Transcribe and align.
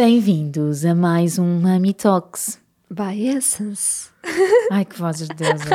Bem-vindos 0.00 0.84
a 0.84 0.94
mais 0.94 1.38
um 1.38 1.58
Mami 1.58 1.94
Talks. 1.94 2.60
By 2.90 3.28
Essence. 3.28 4.10
Ai, 4.70 4.84
que 4.84 4.94
vozes 4.98 5.26
de 5.26 5.34
deusas. 5.34 5.66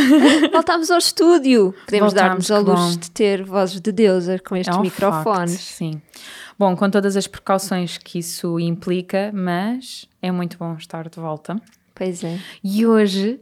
Voltámos 0.50 0.90
ao 0.90 0.96
estúdio. 0.96 1.74
Podemos 1.84 2.14
Voltámos, 2.14 2.48
dar-nos 2.48 2.50
a 2.50 2.58
luz 2.58 2.94
bom. 2.94 3.00
de 3.00 3.10
ter 3.10 3.44
vozes 3.44 3.78
de 3.78 3.92
deusa 3.92 4.38
com 4.38 4.56
estes 4.56 4.74
É 4.74 4.78
um 4.78 4.82
microfones. 4.82 5.50
facto, 5.56 5.60
sim. 5.60 6.00
Bom, 6.58 6.74
com 6.74 6.88
todas 6.88 7.18
as 7.18 7.26
precauções 7.26 7.98
que 7.98 8.18
isso 8.20 8.58
implica, 8.58 9.30
mas 9.34 10.08
é 10.22 10.32
muito 10.32 10.56
bom 10.56 10.74
estar 10.78 11.10
de 11.10 11.20
volta. 11.20 11.60
Pois 11.94 12.24
é. 12.24 12.38
E 12.64 12.86
hoje 12.86 13.38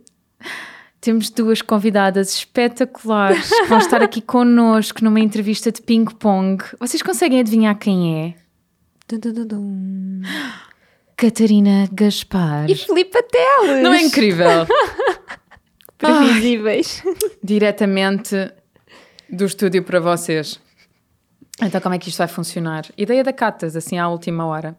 temos 1.01 1.31
duas 1.31 1.63
convidadas 1.63 2.35
espetaculares 2.35 3.49
que 3.49 3.67
vão 3.67 3.79
estar 3.79 4.03
aqui 4.03 4.21
connosco 4.21 5.05
numa 5.05 5.21
entrevista 5.21 5.71
de 5.71 5.81
ping-pong. 5.81 6.61
Vocês 6.81 7.03
conseguem 7.03 7.39
adivinhar 7.39 7.79
quem 7.79 8.19
é? 8.21 8.44
Dum, 9.07 9.19
dum, 9.19 9.47
dum. 9.47 10.23
Catarina 11.17 11.87
Gaspar. 11.93 12.69
E 12.71 12.75
Filipe 12.75 13.23
Teles. 13.25 13.83
Não 13.83 13.93
é 13.93 14.03
incrível? 14.03 14.67
Previsíveis. 15.99 17.03
Diretamente 17.43 18.51
do 19.29 19.45
estúdio 19.45 19.83
para 19.83 20.01
vocês. 20.01 20.59
Então, 21.61 21.81
como 21.81 21.95
é 21.95 21.99
que 21.99 22.09
isto 22.09 22.19
vai 22.19 22.29
funcionar? 22.29 22.85
Ideia 22.97 23.23
da 23.23 23.33
Catas, 23.33 23.77
assim 23.77 23.99
à 23.99 24.09
última 24.09 24.47
hora. 24.47 24.77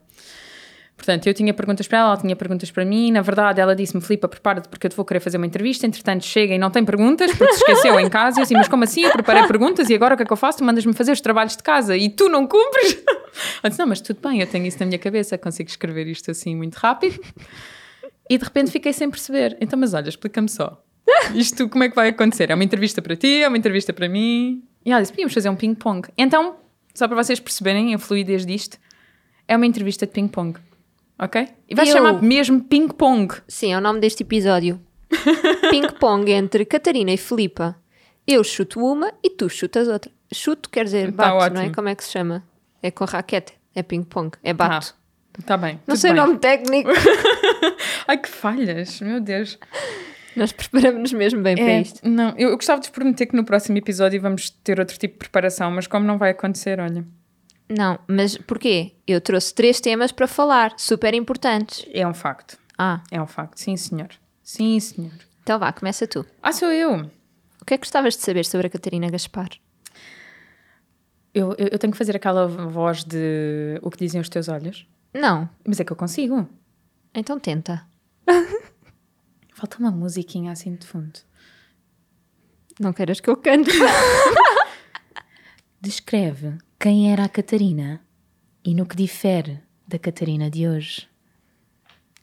Portanto, 0.95 1.27
eu 1.27 1.33
tinha 1.33 1.53
perguntas 1.53 1.87
para 1.87 1.99
ela, 1.99 2.07
ela 2.09 2.17
tinha 2.17 2.35
perguntas 2.35 2.71
para 2.71 2.85
mim. 2.85 3.11
Na 3.11 3.21
verdade, 3.21 3.59
ela 3.59 3.75
disse-me: 3.75 4.01
Filipa, 4.01 4.27
prepara-te 4.27 4.69
porque 4.69 4.87
eu 4.87 4.89
te 4.89 4.95
vou 4.95 5.05
querer 5.05 5.19
fazer 5.19 5.37
uma 5.37 5.45
entrevista. 5.45 5.85
Entretanto, 5.85 6.23
chega 6.23 6.53
e 6.53 6.57
não 6.57 6.71
tem 6.71 6.85
perguntas 6.85 7.31
porque 7.35 7.53
se 7.53 7.59
esqueceu 7.59 7.99
em 7.99 8.09
casa. 8.09 8.39
E 8.39 8.41
eu 8.41 8.43
assim, 8.43 8.53
mas 8.53 8.67
como 8.67 8.83
assim? 8.83 9.01
Eu 9.01 9.11
preparei 9.11 9.45
perguntas 9.45 9.89
e 9.89 9.93
agora 9.93 10.13
o 10.13 10.17
que 10.17 10.23
é 10.23 10.25
que 10.25 10.31
eu 10.31 10.37
faço? 10.37 10.59
Tu 10.59 10.63
mandas-me 10.63 10.93
fazer 10.93 11.11
os 11.11 11.21
trabalhos 11.21 11.55
de 11.55 11.63
casa 11.63 11.97
e 11.97 12.09
tu 12.09 12.29
não 12.29 12.47
cumpres? 12.47 12.97
Eu 13.61 13.69
disse: 13.69 13.79
Não, 13.79 13.87
mas 13.87 13.99
tudo 13.99 14.21
bem, 14.25 14.39
eu 14.39 14.47
tenho 14.47 14.65
isso 14.65 14.79
na 14.79 14.85
minha 14.85 14.97
cabeça, 14.97 15.37
consigo 15.37 15.69
escrever 15.69 16.07
isto 16.07 16.31
assim 16.31 16.55
muito 16.55 16.75
rápido. 16.75 17.19
E 18.29 18.37
de 18.37 18.43
repente 18.43 18.71
fiquei 18.71 18.93
sem 18.93 19.09
perceber. 19.09 19.57
Então, 19.59 19.77
mas 19.77 19.93
olha, 19.93 20.07
explica-me 20.07 20.47
só. 20.47 20.81
Isto 21.33 21.67
como 21.69 21.83
é 21.83 21.89
que 21.89 21.95
vai 21.95 22.09
acontecer? 22.09 22.49
É 22.49 22.55
uma 22.55 22.63
entrevista 22.63 23.01
para 23.01 23.15
ti? 23.15 23.41
É 23.41 23.47
uma 23.47 23.57
entrevista 23.57 23.91
para 23.91 24.07
mim? 24.07 24.63
E 24.85 24.91
ela 24.91 25.01
disse: 25.01 25.11
Podíamos 25.11 25.33
fazer 25.33 25.49
um 25.49 25.55
ping-pong. 25.55 26.07
Então, 26.17 26.55
só 26.93 27.07
para 27.07 27.21
vocês 27.21 27.39
perceberem 27.39 27.93
a 27.93 27.99
fluidez 27.99 28.45
disto, 28.45 28.77
é 29.47 29.55
uma 29.55 29.65
entrevista 29.65 30.05
de 30.05 30.13
ping-pong. 30.13 30.57
Ok? 31.17 31.47
E 31.69 31.75
vai 31.75 31.87
Eu- 31.87 31.93
chamar 31.93 32.21
mesmo 32.21 32.61
ping-pong. 32.63 33.33
Sim, 33.47 33.73
é 33.73 33.77
o 33.77 33.81
nome 33.81 33.99
deste 33.99 34.23
episódio. 34.23 34.79
Ping-pong 35.69 36.31
entre 36.31 36.65
Catarina 36.65 37.11
e 37.11 37.17
Filipa. 37.17 37.75
Eu 38.27 38.43
chuto 38.43 38.79
uma 38.79 39.13
e 39.23 39.29
tu 39.29 39.47
chutas 39.49 39.87
outra. 39.87 40.11
Chuto 40.33 40.69
quer 40.69 40.85
dizer 40.85 41.11
Tá 41.13 41.33
bato, 41.33 41.55
não 41.55 41.61
é? 41.61 41.69
Como 41.69 41.87
é 41.87 41.95
que 41.95 42.03
se 42.03 42.11
chama? 42.11 42.43
É 42.81 42.91
com 42.91 43.05
raquete. 43.05 43.53
É 43.73 43.83
ping-pong. 43.83 44.31
É 44.43 44.53
bato. 44.53 44.95
Está 45.39 45.57
bem. 45.57 45.79
não 45.85 45.95
sei 45.95 46.11
bem. 46.13 46.21
o 46.21 46.25
nome 46.25 46.39
técnico. 46.39 46.89
Ai, 48.07 48.17
que 48.17 48.29
falhas, 48.29 48.99
meu 49.01 49.19
Deus. 49.19 49.57
Nós 50.35 50.51
preparamos-nos 50.51 51.13
mesmo 51.13 51.41
bem 51.41 51.55
para 51.55 51.65
É, 51.65 51.81
isto. 51.81 52.07
não, 52.07 52.29
eu, 52.37 52.49
eu 52.49 52.55
gostava 52.55 52.81
de 52.81 52.89
prometer 52.89 53.25
que 53.25 53.35
no 53.35 53.43
próximo 53.45 53.77
episódio 53.77 54.19
vamos 54.21 54.49
ter 54.49 54.79
outro 54.79 54.97
tipo 54.97 55.13
de 55.13 55.19
preparação, 55.19 55.71
mas 55.71 55.87
como 55.87 56.05
não 56.05 56.17
vai 56.17 56.31
acontecer, 56.31 56.79
olha. 56.79 57.05
Não, 57.69 57.99
mas 58.07 58.37
porquê? 58.37 58.93
Eu 59.07 59.19
trouxe 59.19 59.53
três 59.53 59.81
temas 59.81 60.11
para 60.11 60.27
falar, 60.27 60.73
super 60.77 61.13
importantes. 61.13 61.85
É 61.91 62.07
um 62.07 62.13
facto. 62.13 62.57
Ah, 62.77 63.01
É 63.11 63.21
um 63.21 63.27
facto. 63.27 63.57
Sim, 63.57 63.75
senhor. 63.77 64.09
Sim, 64.43 64.79
senhor. 64.79 65.13
então 65.41 65.57
vá, 65.57 65.71
começa 65.73 66.05
tu. 66.05 66.25
Ah, 66.43 66.51
sou 66.51 66.71
eu. 66.71 67.09
O 67.61 67.65
que 67.65 67.73
é 67.73 67.77
que 67.77 67.81
gostavas 67.83 68.15
de 68.15 68.21
saber 68.21 68.45
sobre 68.45 68.67
a 68.67 68.69
Catarina 68.69 69.09
Gaspar? 69.09 69.49
Eu, 71.33 71.53
eu, 71.57 71.69
eu 71.71 71.79
tenho 71.79 71.91
que 71.91 71.97
fazer 71.97 72.15
aquela 72.15 72.47
voz 72.47 73.03
de 73.03 73.79
o 73.81 73.89
que 73.89 73.97
dizem 73.97 74.21
os 74.21 74.29
teus 74.29 74.47
olhos. 74.47 74.87
Não, 75.13 75.49
Mas 75.65 75.79
é 75.79 75.83
que 75.83 75.91
eu 75.91 75.95
consigo. 75.97 76.47
então 77.13 77.39
tenta. 77.39 77.85
Falta 79.53 79.77
uma 79.79 79.89
musiquinha 79.91 80.51
assim 80.51 80.75
de 80.75 80.85
fundo. 80.85 81.19
Não 82.79 82.93
queiras 82.93 83.19
que 83.19 83.29
eu 83.29 83.37
cante. 83.37 83.71
Descreve 85.81 86.57
quem 86.79 87.11
era 87.11 87.23
a 87.23 87.29
Catarina 87.29 88.01
e 88.63 88.73
no 88.73 88.85
que 88.85 88.95
difere 88.95 89.59
da 89.87 89.97
Catarina 89.97 90.49
de 90.49 90.67
hoje. 90.67 91.07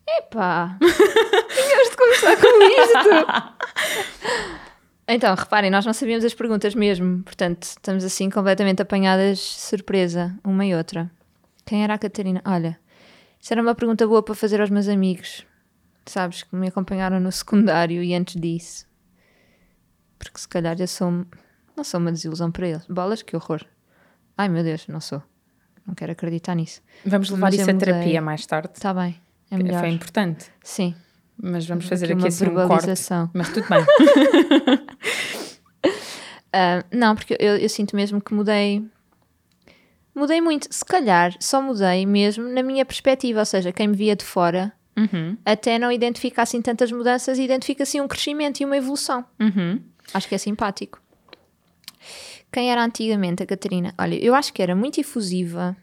Epá! 0.07 0.79
Tínhamos 0.81 1.91
de 1.91 1.97
começar 1.97 2.37
com 2.37 2.63
isto! 2.63 4.53
Então, 5.09 5.35
reparem, 5.35 5.69
nós 5.69 5.85
não 5.85 5.93
sabíamos 5.93 6.25
as 6.25 6.33
perguntas 6.33 6.77
mesmo, 6.77 7.25
portanto, 7.25 7.65
estamos 7.65 8.05
assim 8.05 8.31
completamente 8.31 8.81
apanhadas 8.81 9.41
surpresa, 9.41 10.35
uma 10.45 10.65
e 10.65 10.75
outra. 10.75 11.11
Quem 11.67 11.83
era 11.83 11.95
a 11.95 11.99
Catarina? 11.99 12.41
Olha, 12.47 12.79
isso 13.41 13.53
era 13.53 13.61
uma 13.61 13.75
pergunta 13.75 14.07
boa 14.07 14.23
para 14.23 14.35
fazer 14.35 14.61
aos 14.61 14.71
meus 14.71 14.87
amigos, 14.87 15.45
sabes, 16.07 16.45
que 16.45 16.55
me 16.55 16.69
acompanharam 16.69 17.19
no 17.19 17.33
secundário 17.33 18.03
e 18.03 18.15
antes 18.15 18.41
disso. 18.41 18.87
Porque 20.19 20.39
se 20.39 20.49
calhar 20.49 20.81
eu 20.81 20.87
sou. 20.87 21.27
Não 21.77 21.83
sou 21.83 21.99
uma 21.99 22.13
desilusão 22.13 22.53
para 22.53 22.69
eles. 22.69 22.87
Bolas, 22.87 23.23
que 23.23 23.35
horror. 23.35 23.67
Ai 24.37 24.49
meu 24.49 24.63
Deus, 24.63 24.87
não 24.89 25.01
sou. 25.01 25.23
Não 25.87 25.95
quero 25.95 26.13
acreditar 26.13 26.55
nisso. 26.55 26.81
Vamos 27.05 27.29
levar 27.31 27.47
Mas 27.47 27.55
isso 27.55 27.69
a 27.71 27.73
mudei. 27.73 27.93
terapia 27.93 28.23
mais 28.23 28.47
tarde. 28.47 28.71
Está 28.75 28.95
bem, 28.95 29.17
é 29.51 29.57
melhor. 29.57 29.81
Foi 29.81 29.89
importante. 29.91 30.47
Sim. 30.63 30.95
Mas 31.43 31.67
vamos 31.67 31.87
fazer 31.87 32.05
Aqui 32.07 32.13
aqui, 32.15 32.23
uma 32.23 32.29
assim 32.29 32.45
um 32.45 32.55
corte. 32.55 32.59
verbalização. 32.69 33.31
Mas 33.35 33.49
tudo 33.53 33.67
bem. 33.69 33.85
Ah, 36.53 36.85
não, 36.93 37.15
porque 37.15 37.35
eu, 37.41 37.57
eu 37.57 37.69
sinto 37.69 37.97
mesmo 37.97 38.21
que 38.21 38.35
mudei. 38.35 38.85
Mudei 40.15 40.41
muito. 40.41 40.69
Se 40.71 40.85
calhar 40.85 41.35
só 41.41 41.63
mudei 41.63 42.05
mesmo 42.05 42.47
na 42.47 42.63
minha 42.63 42.85
perspectiva, 42.85 43.41
ou 43.41 43.47
seja, 43.47 43.73
quem 43.73 43.89
me 43.89 43.97
via 43.97 44.15
de 44.15 44.25
fora 44.25 44.73
Uhum, 44.95 45.39
até 45.43 45.79
não 45.79 45.91
identifica 45.91 46.43
assim 46.43 46.61
tantas 46.61 46.93
mudanças 46.93 47.39
e 47.39 47.43
identifica 47.43 47.83
assim 47.83 47.99
um 48.03 48.07
crescimento 48.07 48.61
e 48.61 48.65
uma 48.67 48.77
evolução. 48.77 49.25
uhum. 49.41 49.81
Acho 50.13 50.29
que 50.29 50.35
é 50.35 50.39
simpático. 50.39 51.01
Quem 52.53 52.71
era 52.71 52.85
antigamente 52.85 53.43
a 53.43 53.47
Catarina? 53.47 53.95
Olha, 53.99 54.15
eu 54.23 54.35
acho 54.35 54.53
que 54.53 54.63
era 54.63 54.77
muito 54.77 55.01
efusiva. 55.01 55.77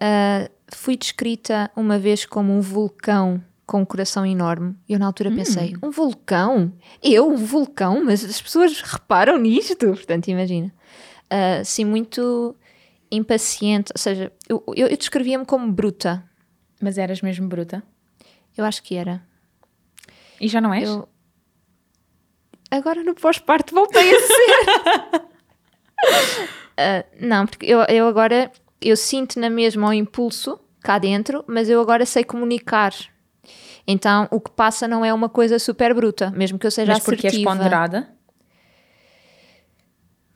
Ah, 0.00 0.48
fui 0.74 0.96
descrita 0.96 1.70
uma 1.74 1.98
vez 1.98 2.24
como 2.26 2.52
um 2.52 2.60
vulcão 2.60 3.42
com 3.66 3.82
um 3.82 3.84
coração 3.84 4.24
enorme. 4.24 4.74
E 4.88 4.92
eu 4.92 4.98
na 4.98 5.06
altura 5.06 5.30
pensei: 5.30 5.74
um 5.82 5.90
vulcão? 5.90 6.72
Eu, 7.02 7.28
um 7.28 7.36
vulcão? 7.36 8.04
Mas 8.04 8.24
as 8.24 8.40
pessoas 8.40 8.80
reparam 8.80 9.38
nisto? 9.38 9.88
Portanto, 9.88 10.28
imagina. 10.28 10.72
Ah, 11.30 11.62
sim, 11.64 11.84
muito 11.84 12.54
impaciente. 13.10 13.92
Ou 13.94 14.00
seja, 14.00 14.32
eu, 14.48 14.62
eu, 14.76 14.86
eu 14.86 14.96
descrevia-me 14.96 15.44
como 15.44 15.70
bruta. 15.72 16.24
Mas 16.80 16.96
eras 16.96 17.20
mesmo 17.20 17.48
bruta? 17.48 17.82
Eu 18.56 18.64
acho 18.64 18.82
que 18.82 18.94
era. 18.94 19.22
E 20.40 20.46
já 20.46 20.60
não 20.60 20.72
és? 20.72 20.88
Eu... 20.88 21.08
Agora 22.70 23.02
no 23.02 23.14
pós-parto 23.14 23.74
voltei 23.74 24.14
a 24.14 24.20
ser. 24.20 25.22
Ah, 26.80 27.04
não, 27.20 27.44
porque 27.44 27.66
eu, 27.66 27.80
eu 27.88 28.06
agora 28.06 28.52
eu 28.80 28.96
sinto 28.96 29.40
na 29.40 29.50
mesma 29.50 29.88
o 29.88 29.92
impulso 29.92 30.60
cá 30.80 30.96
dentro, 30.96 31.44
mas 31.48 31.68
eu 31.68 31.80
agora 31.80 32.06
sei 32.06 32.22
comunicar. 32.22 32.94
Então 33.84 34.28
o 34.30 34.40
que 34.40 34.50
passa 34.52 34.86
não 34.86 35.04
é 35.04 35.12
uma 35.12 35.28
coisa 35.28 35.58
super 35.58 35.92
bruta, 35.92 36.30
mesmo 36.30 36.56
que 36.56 36.64
eu 36.64 36.70
seja 36.70 36.92
Mas 36.92 37.02
porque 37.02 37.26
és 37.26 37.34
assertiva. 37.34 37.50
ponderada? 37.50 38.08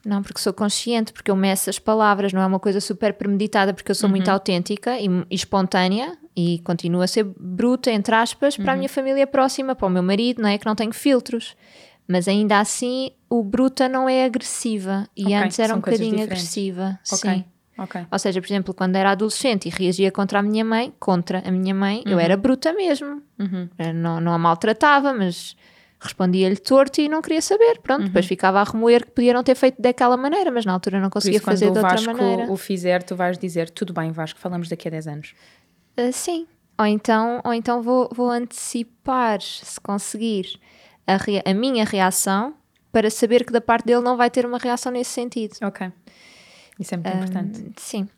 Não, 0.04 0.20
porque 0.20 0.40
sou 0.40 0.52
consciente, 0.52 1.12
porque 1.12 1.30
eu 1.30 1.36
meço 1.36 1.70
as 1.70 1.78
palavras, 1.78 2.32
não 2.32 2.42
é 2.42 2.46
uma 2.46 2.58
coisa 2.58 2.80
super 2.80 3.14
premeditada, 3.14 3.72
porque 3.72 3.92
eu 3.92 3.94
sou 3.94 4.08
muito 4.08 4.28
autêntica 4.28 4.98
e, 4.98 5.06
e 5.06 5.34
espontânea 5.34 6.18
e 6.34 6.58
continuo 6.64 7.02
a 7.02 7.06
ser 7.06 7.24
bruta, 7.38 7.88
entre 7.88 8.12
aspas, 8.12 8.56
para 8.56 8.72
a 8.72 8.76
minha 8.76 8.88
família 8.88 9.28
próxima, 9.28 9.76
para 9.76 9.86
o 9.86 9.90
meu 9.90 10.02
marido, 10.02 10.42
não 10.42 10.48
é? 10.48 10.58
Que 10.58 10.66
não 10.66 10.74
tenho 10.74 10.92
filtros. 10.92 11.54
Mas 12.06 12.28
ainda 12.28 12.58
assim, 12.58 13.10
o 13.30 13.42
bruta 13.42 13.88
não 13.88 14.08
é 14.08 14.24
agressiva. 14.24 15.06
E 15.16 15.24
Ok, 15.24 15.36
antes 15.36 15.58
era 15.58 15.74
um 15.74 15.78
bocadinho 15.78 16.22
agressiva. 16.22 16.98
Ok, 17.10 17.30
Sim. 17.30 17.44
ok. 17.78 18.06
Ou 18.10 18.18
seja, 18.18 18.40
por 18.40 18.46
exemplo, 18.46 18.74
quando 18.74 18.96
era 18.96 19.12
adolescente 19.12 19.66
e 19.66 19.70
reagia 19.70 20.10
contra 20.10 20.40
a 20.40 20.42
minha 20.42 20.64
mãe, 20.64 20.92
contra 20.98 21.42
a 21.46 21.50
minha 21.50 21.74
mãe, 21.74 22.02
eu 22.06 22.18
era 22.18 22.36
bruta 22.36 22.72
mesmo. 22.72 23.22
Uhum. 23.38 23.68
Não, 23.94 24.20
não 24.20 24.32
a 24.32 24.38
maltratava, 24.38 25.12
mas 25.14 25.56
respondia-lhe 26.00 26.56
torto 26.56 27.00
e 27.00 27.08
não 27.08 27.22
queria 27.22 27.40
saber. 27.40 27.78
Pronto, 27.80 28.04
depois 28.04 28.26
ficava 28.26 28.60
a 28.60 28.64
remoer 28.64 29.04
que 29.06 29.12
podia 29.12 29.32
não 29.32 29.44
ter 29.44 29.54
feito 29.54 29.80
daquela 29.80 30.16
maneira, 30.16 30.50
mas 30.50 30.66
na 30.66 30.72
altura 30.72 31.00
não 31.00 31.08
conseguia 31.08 31.36
isso, 31.36 31.46
quando 31.46 31.54
fazer 31.54 31.68
o 31.68 31.72
de 31.72 31.78
outra 31.78 31.96
Vasco 31.96 32.12
maneira. 32.12 32.50
o 32.52 32.56
fizer, 32.56 33.02
tu 33.04 33.14
vais 33.14 33.38
dizer, 33.38 33.70
tudo 33.70 33.92
bem, 33.92 34.10
Vasco, 34.10 34.38
falamos 34.40 34.68
daqui 34.68 34.88
a 34.88 34.90
10 34.90 35.06
anos. 35.06 35.34
Ah, 35.96 36.10
sim. 36.10 36.46
Ou 36.78 36.86
então, 36.86 37.40
ou 37.44 37.54
então 37.54 37.80
vou, 37.80 38.08
vou 38.12 38.28
antecipar, 38.30 39.40
se 39.40 39.80
conseguir, 39.80 40.58
a, 41.06 41.16
rea- 41.16 41.42
a 41.44 41.54
minha 41.54 41.84
reação 41.84 42.54
para 42.92 43.10
saber 43.10 43.44
que 43.44 43.52
da 43.52 43.60
parte 43.60 43.86
dele 43.86 44.02
não 44.02 44.16
vai 44.16 44.30
ter 44.30 44.44
uma 44.46 44.58
reação 44.58 44.92
nesse 44.92 45.10
sentido. 45.10 45.56
Ok. 45.62 45.90
Isso 46.78 46.94
é 46.94 46.96
muito 46.96 47.08
importante. 47.14 47.60
Hum, 47.62 47.72
Sim. 47.76 48.08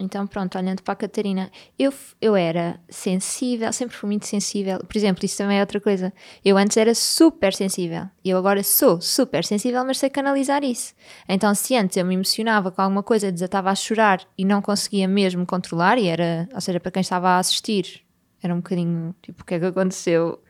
Então, 0.00 0.26
pronto, 0.26 0.56
olhando 0.56 0.82
para 0.82 0.92
a 0.94 0.96
Catarina, 0.96 1.50
eu, 1.78 1.92
eu 2.20 2.34
era 2.34 2.80
sensível, 2.88 3.70
sempre 3.72 3.94
fui 3.94 4.08
muito 4.08 4.26
sensível. 4.26 4.78
Por 4.78 4.96
exemplo, 4.96 5.24
isso 5.24 5.36
também 5.36 5.58
é 5.58 5.60
outra 5.60 5.78
coisa. 5.80 6.12
Eu 6.44 6.56
antes 6.56 6.76
era 6.78 6.94
super 6.94 7.52
sensível. 7.52 8.06
Eu 8.24 8.38
agora 8.38 8.62
sou 8.64 9.00
super 9.02 9.44
sensível, 9.44 9.84
mas 9.84 9.98
sei 9.98 10.08
canalizar 10.08 10.64
isso. 10.64 10.94
Então, 11.28 11.54
se 11.54 11.76
antes 11.76 11.96
eu 11.98 12.06
me 12.06 12.14
emocionava 12.14 12.70
com 12.72 12.80
alguma 12.80 13.02
coisa, 13.02 13.30
desatava 13.30 13.70
a 13.70 13.74
chorar 13.74 14.26
e 14.36 14.44
não 14.46 14.62
conseguia 14.62 15.06
mesmo 15.06 15.44
controlar, 15.44 15.98
e 15.98 16.06
era, 16.08 16.48
ou 16.54 16.60
seja, 16.60 16.80
para 16.80 16.90
quem 16.90 17.02
estava 17.02 17.28
a 17.28 17.38
assistir, 17.38 18.02
era 18.42 18.52
um 18.54 18.58
bocadinho 18.58 19.14
tipo, 19.22 19.42
o 19.42 19.44
que 19.44 19.54
é 19.54 19.60
que 19.60 19.66
aconteceu? 19.66 20.42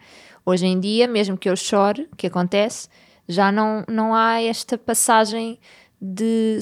Hoje 0.44 0.66
em 0.66 0.78
dia, 0.78 1.06
mesmo 1.06 1.36
que 1.36 1.48
eu 1.48 1.56
chore, 1.56 2.08
que 2.16 2.26
acontece, 2.26 2.88
já 3.28 3.52
não, 3.52 3.84
não 3.88 4.14
há 4.14 4.40
esta 4.42 4.76
passagem 4.76 5.58
de, 6.00 6.58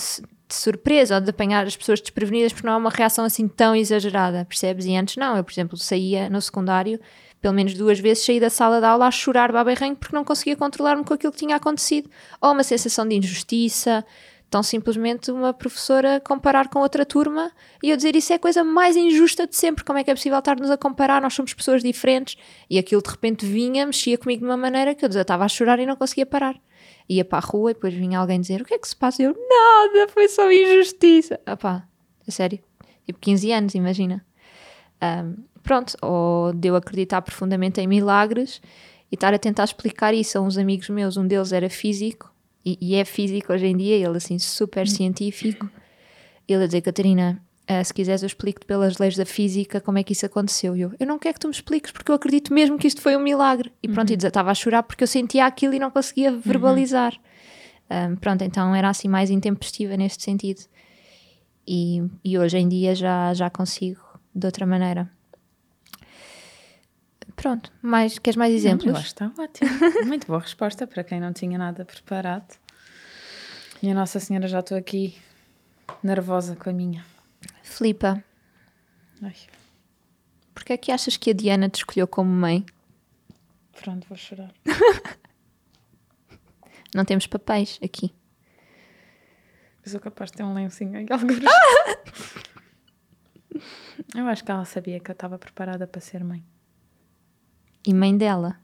de 0.49 0.55
surpresa 0.55 1.15
ou 1.17 1.21
de 1.21 1.31
apanhar 1.31 1.67
as 1.67 1.77
pessoas 1.77 2.01
desprevenidas 2.01 2.53
porque 2.53 2.67
não 2.67 2.75
há 2.75 2.77
uma 2.77 2.91
reação 2.91 3.25
assim 3.25 3.49
tão 3.49 3.75
exagerada, 3.75 4.45
percebes? 4.45 4.85
E 4.85 4.95
antes 4.95 5.17
não, 5.17 5.37
eu, 5.37 5.45
por 5.45 5.53
exemplo, 5.53 5.77
saía 5.79 6.29
no 6.29 6.41
secundário, 6.43 7.01
pelo 7.41 7.55
menos 7.55 7.75
duas 7.75 7.99
vezes 7.99 8.25
saí 8.25 8.39
da 8.39 8.51
sala 8.51 8.81
de 8.81 8.87
aula 8.87 9.07
a 9.07 9.11
chorar 9.11 9.51
baba 9.51 9.73
e 9.73 9.75
ranho 9.75 9.97
porque 9.97 10.15
não 10.15 10.25
conseguia 10.25 10.57
controlar-me 10.57 11.05
com 11.05 11.15
aquilo 11.15 11.33
que 11.33 11.39
tinha 11.39 11.57
acontecido. 11.57 12.11
Ou 12.41 12.53
uma 12.53 12.63
sensação 12.63 13.09
de 13.09 13.17
injustiça, 13.17 14.05
tão 14.51 14.65
simplesmente 14.65 15.31
uma 15.31 15.55
professora 15.55 16.21
comparar 16.21 16.69
com 16.69 16.81
outra 16.81 17.07
turma 17.07 17.53
e 17.81 17.89
eu 17.89 17.97
dizer 17.97 18.17
isso 18.17 18.33
é 18.33 18.37
a 18.37 18.39
coisa 18.39 18.65
mais 18.65 18.97
injusta 18.97 19.47
de 19.47 19.55
sempre. 19.55 19.85
Como 19.85 19.97
é 19.97 20.03
que 20.03 20.11
é 20.11 20.15
possível 20.15 20.39
estar-nos 20.39 20.71
a 20.71 20.77
comparar? 20.77 21.23
Nós 21.23 21.33
somos 21.33 21.55
pessoas 21.55 21.83
diferentes. 21.83 22.37
E 22.69 22.77
aquilo 22.77 23.01
de 23.01 23.09
repente 23.09 23.47
vinha, 23.47 23.87
mexia 23.87 24.19
comigo 24.19 24.41
de 24.41 24.47
uma 24.47 24.57
maneira 24.57 24.93
que 24.95 25.05
eu 25.05 25.09
estava 25.09 25.45
a 25.45 25.49
chorar 25.49 25.79
e 25.79 25.87
não 25.87 25.95
conseguia 25.95 26.27
parar. 26.27 26.61
Ia 27.09 27.25
para 27.25 27.39
a 27.39 27.41
rua 27.41 27.71
e 27.71 27.75
depois 27.75 27.95
vinha 27.95 28.19
alguém 28.19 28.41
dizer: 28.41 28.61
O 28.61 28.65
que 28.65 28.75
é 28.75 28.79
que 28.79 28.89
se 28.89 28.97
passa? 28.97 29.23
Eu: 29.23 29.35
Nada, 29.35 30.09
foi 30.13 30.29
só 30.29 30.51
injustiça. 30.51 31.39
Ah 31.47 31.57
pá, 31.57 31.87
a 32.27 32.31
sério. 32.31 32.59
Tipo 33.07 33.21
15 33.21 33.53
anos, 33.53 33.75
imagina. 33.75 34.25
Ahm, 35.01 35.37
pronto, 35.63 35.97
ou 36.03 36.53
de 36.53 36.69
eu 36.69 36.77
acreditar 36.77 37.23
profundamente 37.23 37.81
em 37.81 37.87
milagres 37.87 38.61
e 39.11 39.15
estar 39.15 39.33
a 39.33 39.39
tentar 39.39 39.65
explicar 39.65 40.13
isso 40.13 40.39
a 40.39 40.41
uns 40.41 40.59
amigos 40.59 40.89
meus. 40.89 41.17
Um 41.17 41.27
deles 41.27 41.53
era 41.53 41.71
físico 41.71 42.30
e, 42.65 42.79
e 42.81 42.95
é 42.95 43.05
físico 43.05 43.53
hoje 43.53 43.67
em 43.67 43.77
dia, 43.77 43.97
ele 43.97 44.17
assim 44.17 44.39
super 44.39 44.87
científico. 44.89 45.69
Ele 46.49 46.65
a 46.65 46.67
dizer, 46.67 46.81
Catarina, 46.81 47.41
ah, 47.67 47.85
se 47.85 47.95
quiseres 47.95 48.23
eu 48.23 48.27
explico-te 48.27 48.67
pelas 48.67 48.99
leis 48.99 49.17
da 49.17 49.25
física 49.25 49.81
como 49.81 49.99
é 49.99 50.03
que 50.03 50.13
isso 50.13 50.27
aconteceu. 50.27 50.77
E 50.77 50.81
eu, 50.81 50.93
eu 50.99 51.07
não 51.07 51.19
quero 51.19 51.35
que 51.35 51.41
tu 51.41 51.47
me 51.47 51.55
expliques 51.55 51.93
porque 51.93 52.11
eu 52.11 52.17
acredito 52.17 52.53
mesmo 52.53 52.77
que 52.77 52.89
isto 52.89 53.01
foi 53.01 53.17
um 53.17 53.21
milagre. 53.21 53.73
E 53.81 53.89
pronto, 53.89 54.11
e 54.11 54.15
estava 54.15 54.51
a 54.51 54.55
chorar 54.55 54.83
porque 54.83 55.05
eu 55.05 55.09
sentia 55.09 55.47
aquilo 55.47 55.75
e 55.75 55.79
não 55.79 55.91
conseguia 55.91 56.33
verbalizar. 56.33 57.15
Ahm, 57.89 58.17
pronto, 58.17 58.43
então 58.43 58.75
era 58.75 58.89
assim 58.89 59.09
mais 59.09 59.31
intempestiva 59.31 59.97
neste 59.97 60.25
sentido. 60.25 60.63
E, 61.67 62.03
e 62.25 62.37
hoje 62.37 62.59
em 62.59 62.69
dia 62.69 62.95
já, 62.95 63.33
já 63.35 63.49
consigo 63.49 64.01
de 64.35 64.47
outra 64.47 64.67
maneira. 64.67 65.09
Pronto, 67.41 67.73
mais, 67.81 68.19
queres 68.19 68.37
mais 68.37 68.53
exemplos? 68.53 68.93
Que 68.99 69.07
está 69.07 69.33
ótimo. 69.39 69.71
Muito 70.05 70.27
boa 70.27 70.41
resposta 70.41 70.87
para 70.87 71.03
quem 71.03 71.19
não 71.19 71.33
tinha 71.33 71.57
nada 71.57 71.87
preparado. 71.87 72.55
E 73.83 73.91
a 73.91 73.95
Nossa 73.95 74.21
Senhora 74.21 74.47
já 74.47 74.61
estou 74.61 74.77
aqui 74.77 75.17
nervosa 76.03 76.55
com 76.55 76.69
a 76.69 76.73
minha. 76.73 77.03
Filipa, 77.63 78.23
Ai, 79.23 79.35
porque 80.53 80.75
é 80.75 80.77
que 80.77 80.93
achas 80.93 81.17
que 81.17 81.31
a 81.31 81.33
Diana 81.33 81.71
te 81.71 81.77
escolheu 81.77 82.07
como 82.07 82.31
mãe? 82.31 82.67
pronto, 83.73 84.07
vou 84.07 84.19
chorar. 84.19 84.53
Não 86.95 87.07
temos 87.07 87.27
papéis 87.27 87.79
aqui. 87.83 88.13
Eu 89.83 89.93
sou 89.93 90.01
capaz 90.01 90.31
de 90.31 90.37
ter 90.37 90.43
um 90.43 90.53
lencinho 90.53 91.01
aqui 91.01 91.11
algures. 91.11 91.41
Eu 94.15 94.27
acho 94.27 94.45
que 94.45 94.51
ela 94.51 94.67
sabia 94.67 95.01
que 95.01 95.11
eu 95.11 95.13
estava 95.13 95.39
preparada 95.39 95.87
para 95.87 96.01
ser 96.01 96.25
mãe. 96.25 96.45
E 97.91 97.93
mãe 97.93 98.17
dela? 98.17 98.57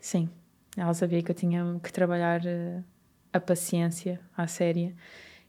Sim, 0.00 0.30
ela 0.76 0.94
sabia 0.94 1.20
que 1.24 1.32
eu 1.32 1.34
tinha 1.34 1.80
que 1.82 1.92
trabalhar 1.92 2.40
eh, 2.46 2.84
a 3.32 3.40
paciência 3.40 4.20
à 4.36 4.46
séria 4.46 4.94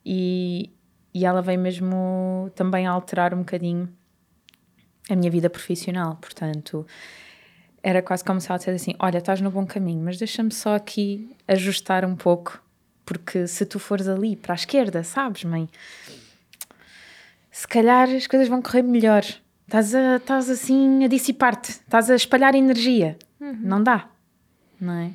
e, 0.04 0.72
e 1.14 1.24
ela 1.24 1.44
veio 1.44 1.60
mesmo 1.60 2.52
também 2.56 2.88
alterar 2.88 3.32
um 3.36 3.42
bocadinho 3.42 3.88
a 5.08 5.16
minha 5.16 5.30
vida 5.30 5.52
profissional. 5.52 6.16
Portanto, 6.16 6.84
era 7.84 8.02
quase 8.02 8.24
como 8.24 8.42
se 8.42 8.50
ela 8.50 8.58
dissesse 8.58 8.90
assim: 8.90 8.98
Olha, 8.98 9.20
estás 9.20 9.40
no 9.40 9.52
bom 9.52 9.64
caminho, 9.64 10.04
mas 10.04 10.18
deixa-me 10.18 10.52
só 10.52 10.74
aqui 10.74 11.38
ajustar 11.48 12.04
um 12.04 12.16
pouco, 12.16 12.60
porque 13.06 13.46
se 13.46 13.68
tu 13.68 13.78
fores 13.78 14.08
ali 14.08 14.36
para 14.36 14.54
a 14.54 14.56
esquerda, 14.56 15.04
sabes, 15.04 15.44
mãe, 15.44 15.70
se 17.52 17.68
calhar 17.68 18.10
as 18.10 18.26
coisas 18.26 18.48
vão 18.48 18.64
correr 18.64 18.82
melhor. 18.82 19.24
Estás, 19.72 19.96
a, 19.96 20.18
estás 20.18 20.50
assim 20.50 21.06
a 21.06 21.08
dissipar-te, 21.08 21.70
estás 21.70 22.10
a 22.10 22.16
espalhar 22.16 22.56
energia. 22.56 23.18
Não 23.40 23.82
dá, 23.82 24.10
não 24.78 24.92
é? 24.92 25.14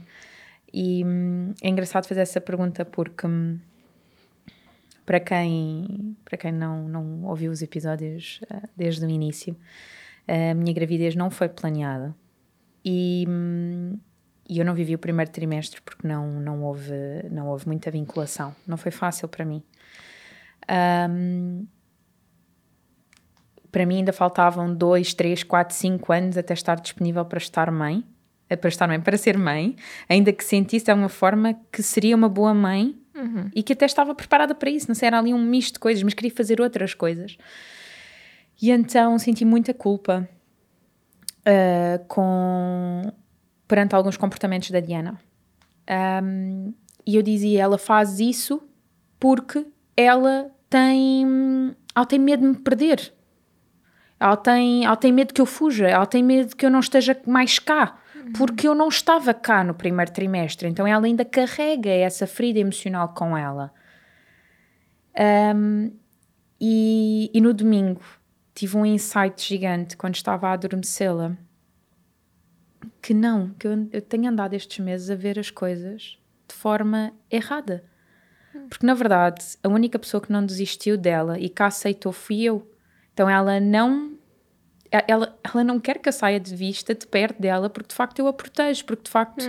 E 0.72 1.04
hum, 1.04 1.52
é 1.60 1.68
engraçado 1.68 2.06
fazer 2.06 2.22
essa 2.22 2.40
pergunta 2.40 2.82
porque 2.82 3.26
hum, 3.26 3.58
para 5.04 5.20
quem, 5.20 6.16
para 6.24 6.38
quem 6.38 6.52
não, 6.52 6.88
não 6.88 7.24
ouviu 7.24 7.52
os 7.52 7.60
episódios 7.60 8.40
ah, 8.48 8.62
desde 8.74 9.04
o 9.04 9.10
início, 9.10 9.54
a 10.26 10.54
minha 10.54 10.72
gravidez 10.72 11.14
não 11.14 11.30
foi 11.30 11.50
planeada 11.50 12.16
e, 12.82 13.26
hum, 13.28 13.98
e 14.48 14.58
eu 14.58 14.64
não 14.64 14.72
vivi 14.72 14.94
o 14.94 14.98
primeiro 14.98 15.30
trimestre 15.30 15.82
porque 15.82 16.08
não, 16.08 16.40
não, 16.40 16.62
houve, 16.62 16.94
não 17.30 17.48
houve 17.48 17.66
muita 17.66 17.90
vinculação. 17.90 18.56
Não 18.66 18.78
foi 18.78 18.90
fácil 18.90 19.28
para 19.28 19.44
mim. 19.44 19.62
Hum, 21.10 21.66
para 23.76 23.84
mim 23.84 23.98
ainda 23.98 24.12
faltavam 24.12 24.74
dois, 24.74 25.12
três, 25.12 25.42
quatro, 25.42 25.76
cinco 25.76 26.10
anos 26.10 26.38
até 26.38 26.54
estar 26.54 26.76
disponível 26.76 27.26
para 27.26 27.36
estar 27.36 27.70
mãe, 27.70 28.02
eh, 28.48 28.56
para 28.56 28.68
estar 28.70 28.88
mãe, 28.88 28.98
para 28.98 29.18
ser 29.18 29.36
mãe, 29.36 29.76
ainda 30.08 30.32
que 30.32 30.42
sentisse 30.42 30.86
de 30.86 30.90
alguma 30.90 31.10
forma 31.10 31.60
que 31.70 31.82
seria 31.82 32.16
uma 32.16 32.26
boa 32.26 32.54
mãe 32.54 32.96
e 33.54 33.62
que 33.62 33.74
até 33.74 33.84
estava 33.84 34.14
preparada 34.14 34.54
para 34.54 34.70
isso, 34.70 34.88
não 34.88 34.94
sei, 34.94 35.08
era 35.08 35.18
ali 35.18 35.34
um 35.34 35.38
misto 35.38 35.74
de 35.74 35.80
coisas, 35.80 36.02
mas 36.02 36.14
queria 36.14 36.34
fazer 36.34 36.58
outras 36.58 36.94
coisas. 36.94 37.36
E 38.62 38.70
então 38.70 39.18
senti 39.18 39.44
muita 39.44 39.74
culpa 39.74 40.26
ah, 41.44 42.00
com 42.08 43.02
perante 43.68 43.94
alguns 43.94 44.16
comportamentos 44.16 44.70
da 44.70 44.80
Diana. 44.80 45.20
Um, 46.22 46.72
e 47.06 47.14
eu 47.14 47.20
dizia, 47.20 47.60
ela 47.60 47.76
faz 47.76 48.20
isso 48.20 48.66
porque 49.20 49.66
ela 49.94 50.50
tem, 50.70 51.76
ela 51.94 52.06
tem 52.06 52.18
medo 52.18 52.40
de 52.40 52.48
me 52.48 52.56
perder. 52.56 53.15
Ela 54.18 54.36
tem, 54.36 54.84
ela 54.84 54.96
tem 54.96 55.12
medo 55.12 55.34
que 55.34 55.40
eu 55.40 55.46
fuja, 55.46 55.86
ela 55.86 56.06
tem 56.06 56.22
medo 56.22 56.56
que 56.56 56.64
eu 56.64 56.70
não 56.70 56.80
esteja 56.80 57.20
mais 57.26 57.58
cá, 57.58 57.98
porque 58.36 58.66
eu 58.66 58.74
não 58.74 58.88
estava 58.88 59.34
cá 59.34 59.62
no 59.62 59.74
primeiro 59.74 60.10
trimestre, 60.10 60.68
então 60.68 60.86
ela 60.86 61.04
ainda 61.04 61.24
carrega 61.24 61.90
essa 61.90 62.26
ferida 62.26 62.58
emocional 62.58 63.10
com 63.10 63.36
ela. 63.36 63.72
Um, 65.54 65.92
e, 66.60 67.30
e 67.32 67.40
no 67.40 67.52
domingo 67.52 68.00
tive 68.54 68.76
um 68.76 68.86
insight 68.86 69.42
gigante 69.46 69.96
quando 69.96 70.14
estava 70.14 70.48
a 70.48 70.52
adormecê-la 70.52 71.36
que 73.06 73.14
não, 73.14 73.50
que 73.50 73.66
eu, 73.66 73.88
eu 73.92 74.02
tenho 74.02 74.28
andado 74.28 74.54
estes 74.54 74.84
meses 74.84 75.10
a 75.10 75.14
ver 75.14 75.38
as 75.38 75.50
coisas 75.50 76.18
de 76.48 76.54
forma 76.54 77.12
errada. 77.30 77.84
Porque 78.68 78.84
na 78.84 78.94
verdade, 78.94 79.44
a 79.62 79.68
única 79.68 79.98
pessoa 79.98 80.20
que 80.20 80.32
não 80.32 80.44
desistiu 80.44 80.96
dela 80.96 81.38
e 81.38 81.48
que 81.48 81.62
a 81.62 81.66
aceitou 81.66 82.12
fui 82.12 82.42
eu. 82.42 82.68
Então 83.16 83.30
ela 83.30 83.58
não 83.58 84.14
ela, 84.90 85.38
ela 85.42 85.64
não 85.64 85.80
quer 85.80 85.98
que 85.98 86.06
eu 86.06 86.12
saia 86.12 86.38
de 86.38 86.54
vista 86.54 86.94
de 86.94 87.06
perto 87.06 87.40
dela 87.40 87.70
porque 87.70 87.88
de 87.88 87.94
facto 87.94 88.18
eu 88.18 88.26
a 88.26 88.32
protejo, 88.32 88.84
porque 88.84 89.04
de 89.04 89.10
facto 89.10 89.42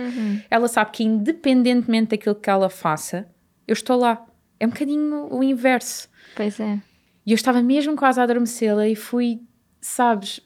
ela 0.50 0.66
sabe 0.68 0.90
que 0.90 1.04
independentemente 1.04 2.12
daquilo 2.12 2.34
que 2.34 2.48
ela 2.48 2.70
faça, 2.70 3.28
eu 3.66 3.74
estou 3.74 3.98
lá. 3.98 4.26
É 4.58 4.66
um 4.66 4.70
bocadinho 4.70 5.28
o 5.30 5.44
inverso. 5.44 6.08
Pois 6.34 6.58
é. 6.58 6.80
E 7.26 7.32
eu 7.32 7.34
estava 7.34 7.60
mesmo 7.62 7.94
quase 7.94 8.18
a 8.18 8.22
adormecê-la 8.22 8.88
e 8.88 8.96
fui, 8.96 9.38
sabes, 9.82 10.40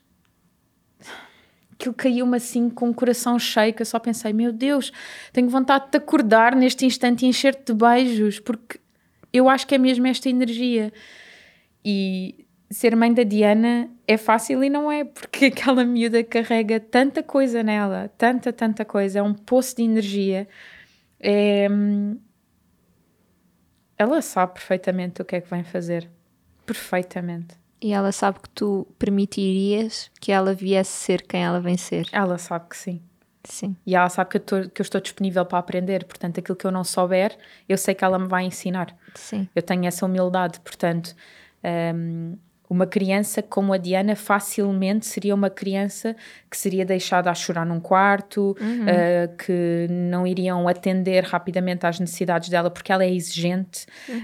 aquilo 1.73 1.95
caiu-me 1.95 2.37
assim 2.37 2.69
com 2.69 2.91
o 2.91 2.95
coração 2.95 3.39
cheio, 3.39 3.73
que 3.73 3.83
eu 3.83 3.87
só 3.87 4.01
pensei, 4.01 4.33
meu 4.33 4.53
Deus, 4.53 4.93
tenho 5.33 5.49
vontade 5.49 5.85
de 5.85 5.91
te 5.93 5.97
acordar 5.99 6.57
neste 6.57 6.85
instante 6.85 7.25
e 7.25 7.29
encher-te 7.29 7.73
de 7.73 7.75
beijos, 7.75 8.41
porque 8.41 8.81
eu 9.33 9.49
acho 9.49 9.65
que 9.65 9.77
é 9.77 9.79
mesmo 9.79 10.09
esta 10.09 10.29
energia. 10.29 10.93
E 11.85 12.43
ser 12.73 12.97
mãe 12.97 13.13
da 13.13 13.23
Diana 13.23 13.89
é 14.07 14.17
fácil 14.17 14.65
e 14.65 14.71
não 14.71 14.91
é, 14.91 15.05
porque 15.05 15.47
aquela 15.55 15.85
miúda 15.85 16.23
carrega 16.25 16.81
tanta 16.81 17.23
coisa 17.23 17.63
nela, 17.63 18.11
tanta, 18.17 18.53
tanta 18.53 18.85
coisa, 18.85 19.19
é 19.19 19.23
um 19.23 19.35
poço 19.35 19.77
de 19.77 19.83
energia. 19.83 20.49
É... 21.21 21.69
Ela 23.97 24.21
sabe 24.21 24.55
perfeitamente 24.55 25.23
o 25.23 25.25
que 25.25 25.37
é 25.37 25.41
que 25.41 25.49
vem 25.49 25.63
fazer. 25.63 26.11
Perfeitamente. 26.67 27.55
E 27.81 27.93
ela 27.93 28.13
sabe 28.13 28.41
que 28.41 28.49
tu 28.49 28.87
permitirias 28.99 30.11
que 30.21 30.33
ela 30.33 30.55
viesse 30.55 30.93
ser 30.93 31.23
quem 31.23 31.43
ela 31.43 31.61
vem 31.61 31.77
ser. 31.77 32.09
Ela 32.13 32.39
sabe 32.39 32.69
que 32.69 32.77
sim. 32.77 33.03
Sim. 33.45 33.77
E 33.85 33.97
ela 33.97 34.09
sabe 34.09 34.31
que 34.31 34.37
eu, 34.37 34.41
tô, 34.41 34.71
que 34.71 34.81
eu 34.81 34.85
estou 34.85 35.01
disponível 35.01 35.45
para 35.45 35.59
aprender. 35.59 36.05
Portanto, 36.05 36.39
aquilo 36.39 36.57
que 36.57 36.65
eu 36.65 36.71
não 36.71 36.85
souber, 36.85 37.37
eu 37.69 37.77
sei 37.77 37.95
que 37.95 38.05
ela 38.05 38.19
me 38.19 38.29
vai 38.29 38.45
ensinar. 38.45 38.97
Sim. 39.15 39.49
Eu 39.55 39.63
tenho 39.63 39.85
essa 39.85 40.07
humildade. 40.07 40.61
Portanto, 40.61 41.15
um, 41.95 42.37
uma 42.73 42.87
criança 42.87 43.43
como 43.43 43.73
a 43.73 43.77
Diana 43.77 44.17
facilmente 44.17 45.05
seria 45.07 45.35
uma 45.35 45.51
criança 45.51 46.17
que 46.51 46.57
seria 46.57 46.85
deixada 46.85 47.31
a 47.31 47.35
chorar 47.35 47.67
num 47.67 47.79
quarto, 47.81 48.57
Uhum. 48.61 48.85
uh, 48.85 49.37
que 49.37 49.87
não 49.91 50.27
iriam 50.27 50.67
atender 50.67 51.23
rapidamente 51.25 51.87
às 51.87 52.01
necessidades 52.01 52.49
dela 52.49 52.71
porque 52.71 52.91
ela 52.91 53.05
é 53.05 53.13
exigente. 53.13 53.87
Uhum. 54.09 54.17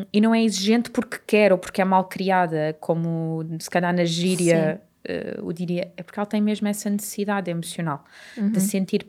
Um, 0.00 0.06
e 0.12 0.20
não 0.20 0.34
é 0.34 0.42
exigente 0.42 0.90
porque 0.90 1.18
quer 1.26 1.52
ou 1.52 1.58
porque 1.58 1.82
é 1.82 1.84
mal 1.84 2.04
criada, 2.04 2.76
como 2.80 3.44
se 3.58 3.68
calhar 3.68 3.94
na 3.94 4.04
gíria 4.04 4.80
uh, 5.08 5.46
o 5.46 5.52
diria. 5.52 5.92
É 5.96 6.02
porque 6.02 6.18
ela 6.18 6.26
tem 6.26 6.40
mesmo 6.40 6.66
essa 6.68 6.88
necessidade 6.88 7.50
emocional 7.50 8.04
Uhum. 8.38 8.50
de 8.50 8.60
sentir 8.60 9.06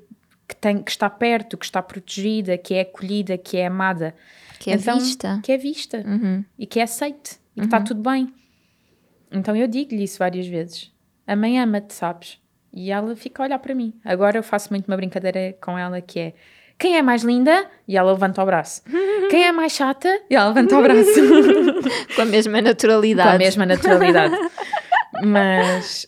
que, 0.47 0.55
tem, 0.55 0.81
que 0.81 0.91
está 0.91 1.09
perto, 1.09 1.57
que 1.57 1.65
está 1.65 1.81
protegida, 1.81 2.57
que 2.57 2.73
é 2.73 2.81
acolhida, 2.81 3.37
que 3.37 3.57
é 3.57 3.67
amada. 3.67 4.13
Que 4.59 4.71
é 4.71 4.77
vista. 4.77 5.39
Que 5.43 5.51
é 5.51 5.57
vista 5.57 6.03
Uhum. 6.05 6.43
e 6.59 6.65
que 6.65 6.79
é 6.79 6.83
aceite 6.83 7.37
e 7.55 7.59
que 7.61 7.65
está 7.65 7.79
tudo 7.81 8.01
bem. 8.01 8.33
Então 9.31 9.55
eu 9.55 9.67
digo-lhe 9.67 10.03
isso 10.03 10.19
várias 10.19 10.47
vezes. 10.47 10.91
A 11.25 11.35
mãe 11.35 11.59
ama-te, 11.59 11.93
sabes? 11.93 12.39
E 12.73 12.91
ela 12.91 13.15
fica 13.15 13.41
a 13.41 13.45
olhar 13.45 13.59
para 13.59 13.75
mim. 13.75 13.93
Agora 14.03 14.37
eu 14.37 14.43
faço 14.43 14.69
muito 14.71 14.87
uma 14.87 14.95
brincadeira 14.95 15.55
com 15.61 15.77
ela 15.77 15.99
que 16.01 16.19
é 16.19 16.33
quem 16.77 16.95
é 16.95 17.01
mais 17.01 17.23
linda? 17.23 17.65
E 17.87 17.97
ela 17.97 18.11
levanta 18.11 18.41
o 18.41 18.45
braço. 18.45 18.83
Quem 19.31 19.43
é 19.43 19.51
mais 19.51 19.71
chata? 19.71 20.07
E 20.29 20.35
ela 20.35 20.49
levanta 20.49 20.77
o 20.77 20.81
braço. 20.81 21.09
Com 22.15 22.21
a 22.21 22.25
mesma 22.25 22.61
naturalidade. 22.61 23.29
Com 23.29 23.35
a 23.35 23.37
mesma 23.39 23.65
naturalidade. 23.65 24.35
mas 25.25 26.07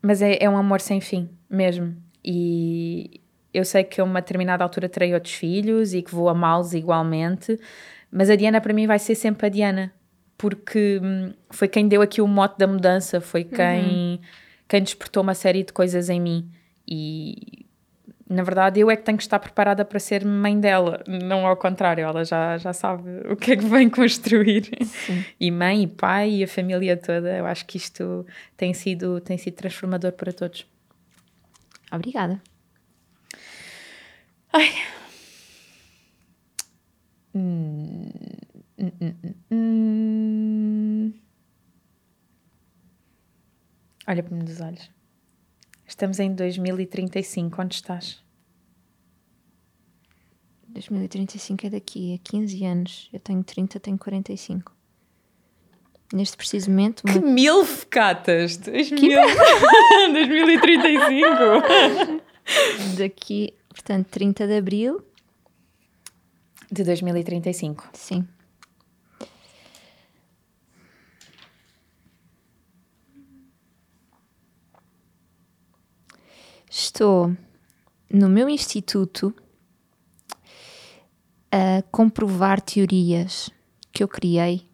mas 0.00 0.20
é, 0.20 0.36
é 0.38 0.50
um 0.50 0.56
amor 0.56 0.82
sem 0.82 1.00
fim, 1.00 1.30
mesmo. 1.48 1.96
E 2.22 3.22
eu 3.54 3.64
sei 3.64 3.82
que 3.82 4.00
a 4.00 4.04
uma 4.04 4.20
determinada 4.20 4.62
altura 4.62 4.86
terei 4.86 5.14
outros 5.14 5.32
filhos 5.32 5.94
e 5.94 6.02
que 6.02 6.14
vou 6.14 6.28
amá-los 6.28 6.74
igualmente, 6.74 7.58
mas 8.12 8.28
a 8.28 8.36
Diana 8.36 8.60
para 8.60 8.74
mim 8.74 8.86
vai 8.86 8.98
ser 8.98 9.14
sempre 9.14 9.46
a 9.46 9.48
Diana, 9.48 9.92
porque 10.36 11.00
hum, 11.02 11.32
foi 11.50 11.68
quem 11.68 11.88
deu 11.88 12.02
aqui 12.02 12.20
o 12.20 12.28
mote 12.28 12.58
da 12.58 12.66
mudança, 12.66 13.20
foi 13.20 13.44
quem, 13.44 14.20
quem 14.68 14.82
despertou 14.82 15.22
uma 15.22 15.34
série 15.34 15.62
de 15.62 15.72
coisas 15.72 16.08
em 16.08 16.20
mim. 16.20 16.50
E 16.86 17.64
na 18.28 18.42
verdade 18.42 18.80
eu 18.80 18.90
é 18.90 18.96
que 18.96 19.02
tenho 19.02 19.18
que 19.18 19.24
estar 19.24 19.38
preparada 19.38 19.84
para 19.84 19.98
ser 19.98 20.24
mãe 20.24 20.58
dela, 20.58 21.02
não 21.06 21.46
ao 21.46 21.56
contrário, 21.56 22.02
ela 22.04 22.24
já, 22.24 22.56
já 22.58 22.72
sabe 22.72 23.10
o 23.30 23.36
que 23.36 23.52
é 23.52 23.56
que 23.56 23.64
vem 23.66 23.88
construir. 23.88 24.70
Sim. 24.82 25.24
E 25.38 25.50
mãe, 25.50 25.82
e 25.82 25.86
pai, 25.86 26.30
e 26.30 26.44
a 26.44 26.48
família 26.48 26.96
toda, 26.96 27.36
eu 27.36 27.46
acho 27.46 27.64
que 27.66 27.76
isto 27.76 28.26
tem 28.56 28.74
sido, 28.74 29.20
tem 29.20 29.38
sido 29.38 29.54
transformador 29.54 30.12
para 30.12 30.32
todos. 30.32 30.66
Obrigada. 31.92 32.40
Hum. 37.34 38.08
Olha 44.06 44.22
para 44.22 44.36
mim 44.36 44.44
dos 44.44 44.60
olhos. 44.60 44.90
Estamos 45.86 46.18
em 46.18 46.34
2035, 46.34 47.62
onde 47.62 47.74
estás? 47.74 48.22
2035 50.68 51.66
é 51.66 51.70
daqui, 51.70 52.14
a 52.14 52.18
15 52.28 52.64
anos. 52.64 53.08
Eu 53.12 53.20
tenho 53.20 53.42
30, 53.44 53.78
tenho 53.80 53.98
45. 53.98 54.72
Neste 56.12 56.36
preciso 56.36 56.70
momento, 56.70 57.02
Que 57.04 57.18
meu- 57.18 57.30
mil! 57.30 57.64
2000... 57.64 57.88
2035! 60.12 61.24
daqui, 62.98 63.54
portanto, 63.68 64.06
30 64.08 64.46
de 64.46 64.58
abril, 64.58 65.02
De 66.70 66.84
2035. 66.84 67.88
sim. 67.94 68.26
Estou 76.76 77.32
no 78.12 78.28
meu 78.28 78.48
instituto 78.48 79.32
a 81.52 81.82
comprovar 81.92 82.60
teorias 82.60 83.48
que 83.92 84.02
eu 84.02 84.08
criei, 84.08 84.68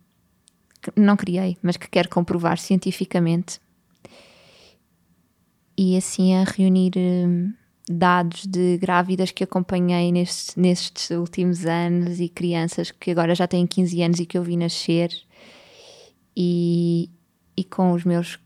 que 0.80 0.98
não 0.98 1.14
criei, 1.14 1.58
mas 1.62 1.76
que 1.76 1.86
quero 1.90 2.08
comprovar 2.08 2.56
cientificamente, 2.56 3.60
e 5.76 5.94
assim 5.94 6.34
a 6.36 6.44
reunir 6.44 6.92
hum, 6.96 7.52
dados 7.86 8.46
de 8.46 8.78
grávidas 8.78 9.30
que 9.30 9.44
acompanhei 9.44 10.10
nestes, 10.10 10.56
nestes 10.56 11.10
últimos 11.10 11.66
anos 11.66 12.18
e 12.18 12.30
crianças 12.30 12.90
que 12.90 13.10
agora 13.10 13.34
já 13.34 13.46
têm 13.46 13.66
15 13.66 14.02
anos 14.02 14.20
e 14.20 14.24
que 14.24 14.38
eu 14.38 14.42
vi 14.42 14.56
nascer, 14.56 15.12
e, 16.34 17.10
e 17.54 17.62
com 17.62 17.92
os 17.92 18.04
meus 18.04 18.38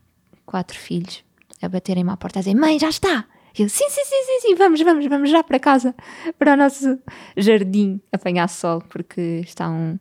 quatro 0.45 0.77
filhos 0.77 1.23
a 1.61 1.69
baterem-me 1.69 2.11
à 2.11 2.17
porta 2.17 2.39
a 2.39 2.41
dizer: 2.41 2.53
Mãe, 2.53 2.77
já 2.77 2.89
está! 2.89 3.25
E 3.57 3.61
eu, 3.63 3.69
sim, 3.69 3.89
sim, 3.89 4.03
sim, 4.03 4.23
sim, 4.25 4.39
sim, 4.41 4.55
vamos, 4.55 4.81
vamos, 4.81 5.05
vamos 5.07 5.29
já 5.29 5.43
para 5.43 5.59
casa, 5.59 5.95
para 6.37 6.53
o 6.53 6.57
nosso 6.57 6.99
jardim 7.37 8.01
apanhar 8.11 8.49
sol, 8.49 8.81
porque 8.89 9.41
está 9.43 9.69
um, 9.69 9.97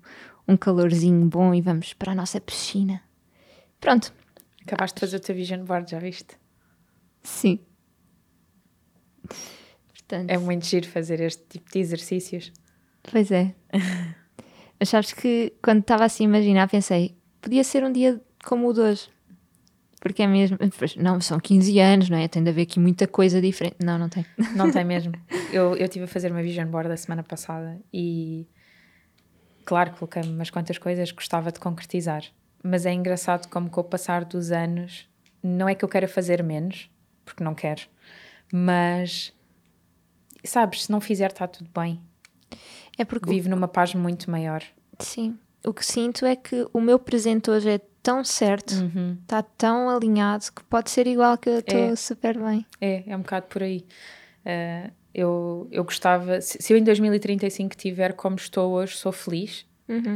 um 0.49 0.57
calorzinho 0.57 1.25
bom 1.27 1.55
e 1.55 1.61
vamos 1.61 1.93
para 1.95 2.13
a 2.13 2.15
nossa 2.15 2.41
piscina. 2.41 3.01
Pronto, 3.81 4.13
Acabaste 4.67 4.95
de 4.97 5.01
fazer 5.01 5.17
o 5.19 5.21
teu 5.21 5.35
vision 5.35 5.63
board, 5.65 5.91
já 5.91 5.99
viste? 5.99 6.37
sim. 7.23 7.61
Portanto, 9.89 10.31
É 10.31 10.37
muito 10.39 10.67
giro 10.67 10.87
fazer 10.89 11.21
este 11.21 11.43
tipo 11.49 11.71
de 11.71 11.79
exercícios. 11.79 12.53
Pois 13.11 13.31
é. 13.31 13.55
Mas 14.79 14.89
sabes 14.89 15.13
que 15.13 15.53
quando 15.63 15.81
estava 15.81 16.05
assim 16.05 16.25
a 16.25 16.29
imaginar, 16.29 16.69
pensei, 16.69 17.17
podia 17.41 17.63
ser 17.65 17.85
um 17.85 17.93
dia 17.93 18.21
como 18.45 18.69
o 18.69 18.73
de 18.73 18.81
hoje. 18.81 19.09
Porque 20.05 20.23
é 20.23 20.27
mesmo. 20.27 20.59
Não, 20.99 21.19
são 21.19 21.41
15 21.41 21.79
anos, 21.81 22.11
não 22.11 22.19
é? 22.19 22.29
Tem 22.29 22.45
de 22.45 22.51
haver 22.51 22.63
aqui 22.65 22.79
muita 22.79 23.09
coisa 23.09 23.41
diferente. 23.41 23.77
Não, 23.83 23.99
não 23.99 24.11
tem. 24.11 24.27
Não 24.55 24.71
tem 24.71 24.85
mesmo. 24.85 25.15
Eu, 25.51 25.75
eu 25.77 25.85
estive 25.87 26.05
a 26.05 26.09
fazer 26.09 26.31
uma 26.31 26.43
vision 26.43 26.67
board 26.67 26.91
a 26.93 26.97
semana 26.97 27.23
passada 27.23 27.81
e, 27.93 28.47
claro, 29.65 29.93
coloquei-me 29.93 30.29
umas 30.29 30.51
quantas 30.51 30.77
coisas 30.79 31.11
que 31.11 31.17
gostava 31.17 31.51
de 31.53 31.59
concretizar. 31.61 32.25
Mas 32.63 32.85
é 32.85 32.93
engraçado 32.93 33.49
como 33.49 33.71
com 33.71 33.81
o 33.81 33.85
passar 33.85 34.25
dos 34.25 34.51
anos, 34.51 35.09
não 35.43 35.69
é 35.69 35.75
que 35.75 35.85
eu 35.85 35.89
queira 35.89 36.09
fazer 36.09 36.43
menos, 36.43 36.91
porque 37.25 37.43
não 37.45 37.55
quero, 37.55 37.83
mas, 38.53 39.33
sabes, 40.45 40.85
se 40.85 40.91
não 40.91 41.01
fizer 41.01 41.31
está 41.31 41.47
tudo 41.47 41.71
bem. 41.73 42.01
É 42.99 43.05
porque, 43.05 43.31
Vivo 43.31 43.49
numa 43.49 43.69
paz 43.69 43.95
muito 43.95 44.29
maior. 44.31 44.63
sim, 44.99 45.39
o 45.65 45.73
que 45.73 45.87
sinto 45.87 46.27
é 46.27 46.35
que 46.35 46.67
o 46.73 46.81
meu 46.81 46.99
presente 46.99 47.49
hoje 47.49 47.71
é 47.71 47.81
tão 48.05 48.23
certo, 48.23 48.73
está 49.23 49.43
tão 49.43 49.89
alinhado 49.89 50.45
que 50.55 50.63
pode 50.65 50.91
ser 50.91 51.07
igual 51.09 51.37
que 51.37 51.49
eu 51.49 51.59
estou 51.59 51.77
É. 51.93 51.97
super 51.97 52.39
bem. 52.39 52.65
É, 52.81 53.03
é 53.09 53.17
um 53.17 53.21
bocado 53.23 53.47
por 53.49 53.63
aí. 53.65 53.85
Uh, 54.47 54.93
eu, 55.15 55.69
eu 55.73 55.83
gostava, 55.85 56.41
se, 56.41 56.59
se 56.61 56.73
eu 56.73 56.77
em 56.77 56.85
2035 56.85 57.75
tiver 57.77 58.13
como 58.13 58.37
estou 58.37 58.73
hoje, 58.73 58.95
sou 58.97 59.11
feliz, 59.13 59.67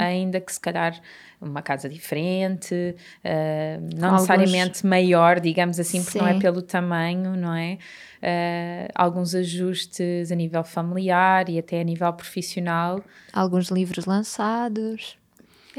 ainda 0.00 0.40
que 0.40 0.50
se 0.52 0.58
calhar 0.58 0.98
uma 1.40 1.60
casa 1.62 1.88
diferente, 1.90 2.74
uh, 2.74 3.96
não 3.98 4.14
Alguns- 4.14 4.28
necessariamente 4.28 4.86
maior, 4.86 5.38
digamos 5.40 5.78
assim, 5.78 6.02
porque 6.02 6.18
não 6.18 6.26
é 6.26 6.32
Sim. 6.34 6.38
pelo 6.40 6.62
tamanho, 6.62 7.36
não 7.36 7.54
é? 7.54 7.78
Uh, 8.22 8.90
alguns 8.94 9.34
ajustes 9.34 10.32
a 10.32 10.34
nível 10.34 10.64
familiar 10.64 11.48
e 11.50 11.58
até 11.58 11.80
a 11.80 11.84
nível 11.84 12.10
profissional. 12.14 13.04
Alguns 13.32 13.68
livros 13.68 14.06
lançados, 14.06 15.17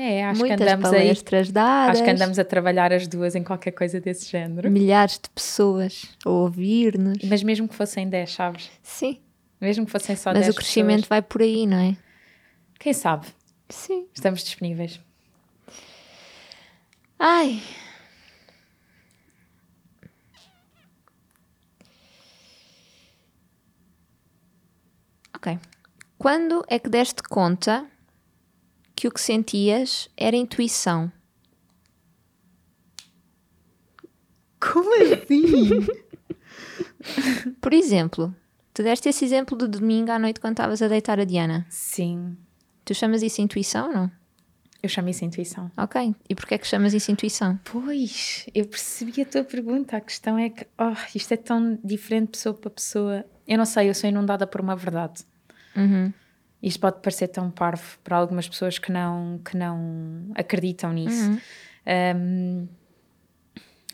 É, 0.01 0.23
acho 0.25 0.39
muitas 0.39 0.57
que 0.57 0.63
andamos 0.63 0.93
aí. 0.93 0.99
palestras 1.01 1.51
dadas, 1.51 1.95
Acho 1.97 2.03
que 2.05 2.09
andamos 2.11 2.39
a 2.39 2.45
trabalhar 2.45 2.93
as 2.93 3.05
duas 3.07 3.35
em 3.35 3.43
qualquer 3.43 3.71
coisa 3.71 3.99
desse 3.99 4.29
género. 4.29 4.71
milhares 4.71 5.19
de 5.21 5.29
pessoas 5.29 6.05
a 6.25 6.29
ouvir-nos. 6.29 7.17
Mas 7.23 7.43
mesmo 7.43 7.67
que 7.67 7.75
fossem 7.75 8.07
10, 8.07 8.31
sabes? 8.31 8.71
Sim, 8.81 9.19
Mesmo 9.59 9.85
que 9.85 9.91
fossem 9.91 10.15
só 10.15 10.29
mas 10.31 10.43
10 10.43 10.53
o 10.53 10.55
crescimento 10.55 11.01
pessoas. 11.01 11.09
vai 11.09 11.21
por 11.21 11.41
aí, 11.41 11.67
não 11.67 11.77
é? 11.77 11.97
Quem 12.79 12.93
sabe? 12.93 13.27
Sim. 13.67 14.07
Estamos 14.15 14.41
disponíveis. 14.41 15.01
Ai. 17.19 17.61
Ok. 25.35 25.59
Quando 26.17 26.63
é 26.67 26.79
que 26.79 26.89
deste 26.89 27.23
conta 27.23 27.85
que 28.99 29.07
o 29.07 29.11
que 29.11 29.21
sentias 29.21 30.09
era 30.17 30.35
intuição? 30.35 31.09
Como 34.59 34.93
assim? 35.01 35.69
Por 37.61 37.71
exemplo, 37.71 38.35
tu 38.73 38.83
deste 38.83 39.07
esse 39.07 39.23
exemplo 39.23 39.57
de 39.57 39.69
domingo 39.69 40.11
à 40.11 40.19
noite 40.19 40.41
quando 40.41 40.55
estavas 40.55 40.81
a 40.81 40.89
deitar 40.89 41.17
a 41.17 41.23
Diana. 41.23 41.65
Sim, 41.69 42.35
Tu 42.83 42.93
chamas 42.93 43.23
isso 43.23 43.41
intuição 43.41 43.87
ou 43.87 43.93
não? 43.93 44.11
eu 44.83 44.89
chamo 44.89 45.07
isso 45.07 45.23
intuição. 45.23 45.71
Ok. 45.77 46.13
E 46.27 46.35
porquê 46.35 46.55
é 46.55 46.57
que 46.57 46.67
chamas 46.67 46.93
isso 46.93 47.09
intuição? 47.09 47.57
Pois, 47.63 48.47
eu 48.53 48.65
percebi 48.65 49.21
a 49.21 49.25
tua 49.25 49.45
pergunta. 49.45 49.95
A 49.95 50.01
questão 50.01 50.37
é 50.37 50.49
que 50.49 50.65
oh, 50.77 50.95
isto 51.15 51.33
é 51.33 51.37
tão 51.37 51.79
diferente 51.83 52.31
pessoa 52.31 52.53
para 52.53 52.69
pessoa. 52.69 53.25
Eu 53.47 53.57
não 53.57 53.65
sei, 53.65 53.89
eu 53.89 53.95
sou 53.95 54.09
inundada 54.09 54.45
por 54.45 54.59
uma 54.59 54.75
verdade. 54.75 55.23
Uhum. 55.75 56.11
Isto 56.61 56.79
pode 56.81 56.99
parecer 57.01 57.29
tão 57.29 57.49
parvo 57.49 57.97
para 58.03 58.17
algumas 58.17 58.47
pessoas 58.47 58.77
que 58.77 58.91
não, 58.91 59.39
que 59.43 59.55
não 59.55 60.31
acreditam 60.35 60.91
nisso. 60.91 61.31
Um, 62.15 62.67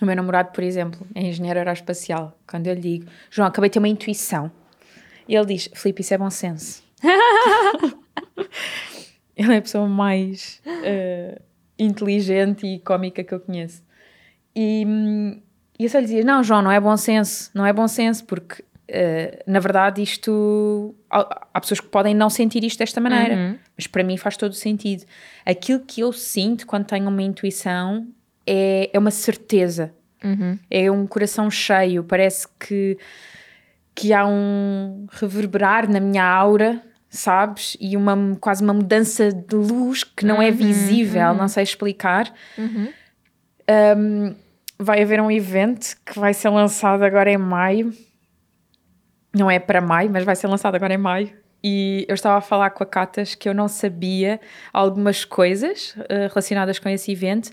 o 0.02 0.06
meu 0.06 0.16
namorado, 0.16 0.52
por 0.52 0.64
exemplo, 0.64 1.06
é 1.14 1.22
engenheiro 1.22 1.60
aeroespacial. 1.60 2.38
Quando 2.48 2.68
eu 2.68 2.74
lhe 2.74 2.82
digo, 2.82 3.06
João, 3.30 3.48
acabei 3.48 3.70
de 3.70 3.74
ter 3.74 3.80
uma 3.80 3.88
intuição. 3.88 4.52
E 5.28 5.36
ele 5.36 5.46
diz, 5.46 5.70
Filipe, 5.74 6.02
isso 6.02 6.14
é 6.14 6.18
bom 6.18 6.30
senso. 6.30 6.84
ele 9.38 9.54
é 9.54 9.58
a 9.58 9.62
pessoa 9.62 9.88
mais 9.88 10.62
eh, 10.84 11.42
inteligente 11.80 12.66
e 12.66 12.80
cómica 12.80 13.24
que 13.24 13.34
eu 13.34 13.40
conheço. 13.40 13.84
E, 14.54 14.84
hum, 14.86 15.42
e 15.80 15.84
eu 15.84 15.90
só 15.90 16.00
lhe 16.00 16.06
dizia, 16.06 16.26
não, 16.26 16.44
João, 16.44 16.62
não 16.62 16.72
é 16.72 16.80
bom 16.80 16.98
senso. 16.98 17.50
Não 17.54 17.66
é 17.66 17.72
bom 17.72 17.88
senso, 17.88 18.26
porque, 18.26 18.65
eh, 18.88 19.44
na 19.48 19.60
verdade, 19.60 20.02
isto... 20.02 20.96
Há, 21.10 21.48
há 21.54 21.62
pessoas 21.62 21.80
que 21.80 21.88
podem 21.88 22.14
não 22.14 22.30
sentir 22.30 22.64
isto 22.64 22.80
desta 22.80 23.00
maneira. 23.02 23.36
Mas 23.78 23.88
para 23.88 24.04
mim 24.04 24.18
faz 24.18 24.38
todo 24.38 24.52
o 24.52 24.56
sentido. 24.56 25.06
Aquilo 25.46 25.80
que 25.80 26.02
eu 26.02 26.12
sinto 26.14 26.66
quando 26.66 26.86
tenho 26.86 27.08
uma 27.08 27.22
intuição 27.22 28.08
é, 28.46 28.90
é 28.94 29.00
uma 29.00 29.12
certeza. 29.12 29.94
É 30.72 30.90
um 30.90 31.06
coração 31.06 31.52
cheio. 31.52 32.04
Parece 32.04 32.48
que, 32.60 32.98
que 33.94 34.12
há 34.14 34.26
um 34.26 35.06
reverberar 35.12 35.90
na 35.90 36.00
minha 36.00 36.24
aura, 36.26 36.82
sabes? 37.10 37.78
E 37.80 37.96
uma, 37.96 38.36
quase 38.40 38.64
uma 38.64 38.74
mudança 38.74 39.32
de 39.32 39.56
luz 39.56 40.04
que 40.04 40.26
não 40.26 40.42
é 40.42 40.50
visível, 40.52 41.34
não 41.34 41.48
sei 41.48 41.64
explicar. 41.64 42.34
Um, 43.98 44.36
vai 44.80 45.02
haver 45.02 45.22
um 45.22 45.32
evento 45.32 45.96
que 46.06 46.20
vai 46.20 46.34
ser 46.34 46.50
lançado 46.50 47.04
agora 47.04 47.32
em 47.32 47.38
maio. 47.38 47.94
Não 49.36 49.52
é 49.52 49.60
para 49.60 49.82
maio, 49.82 50.10
mas 50.12 50.24
vai 50.24 50.36
ser 50.36 50.48
lançado 50.48 50.76
agora 50.76 50.94
em 50.94 50.98
maio. 50.98 51.30
E 51.64 52.06
eu 52.08 52.14
estava 52.14 52.38
a 52.38 52.42
falar 52.42 52.70
com 52.70 52.84
a 52.84 52.86
Catas 52.86 53.34
que 53.36 53.50
eu 53.50 53.54
não 53.54 53.68
sabia 53.68 54.40
algumas 54.72 55.26
coisas 55.26 55.96
eh, 56.10 56.28
relacionadas 56.28 56.78
com 56.80 56.88
esse 56.90 57.12
evento. 57.12 57.52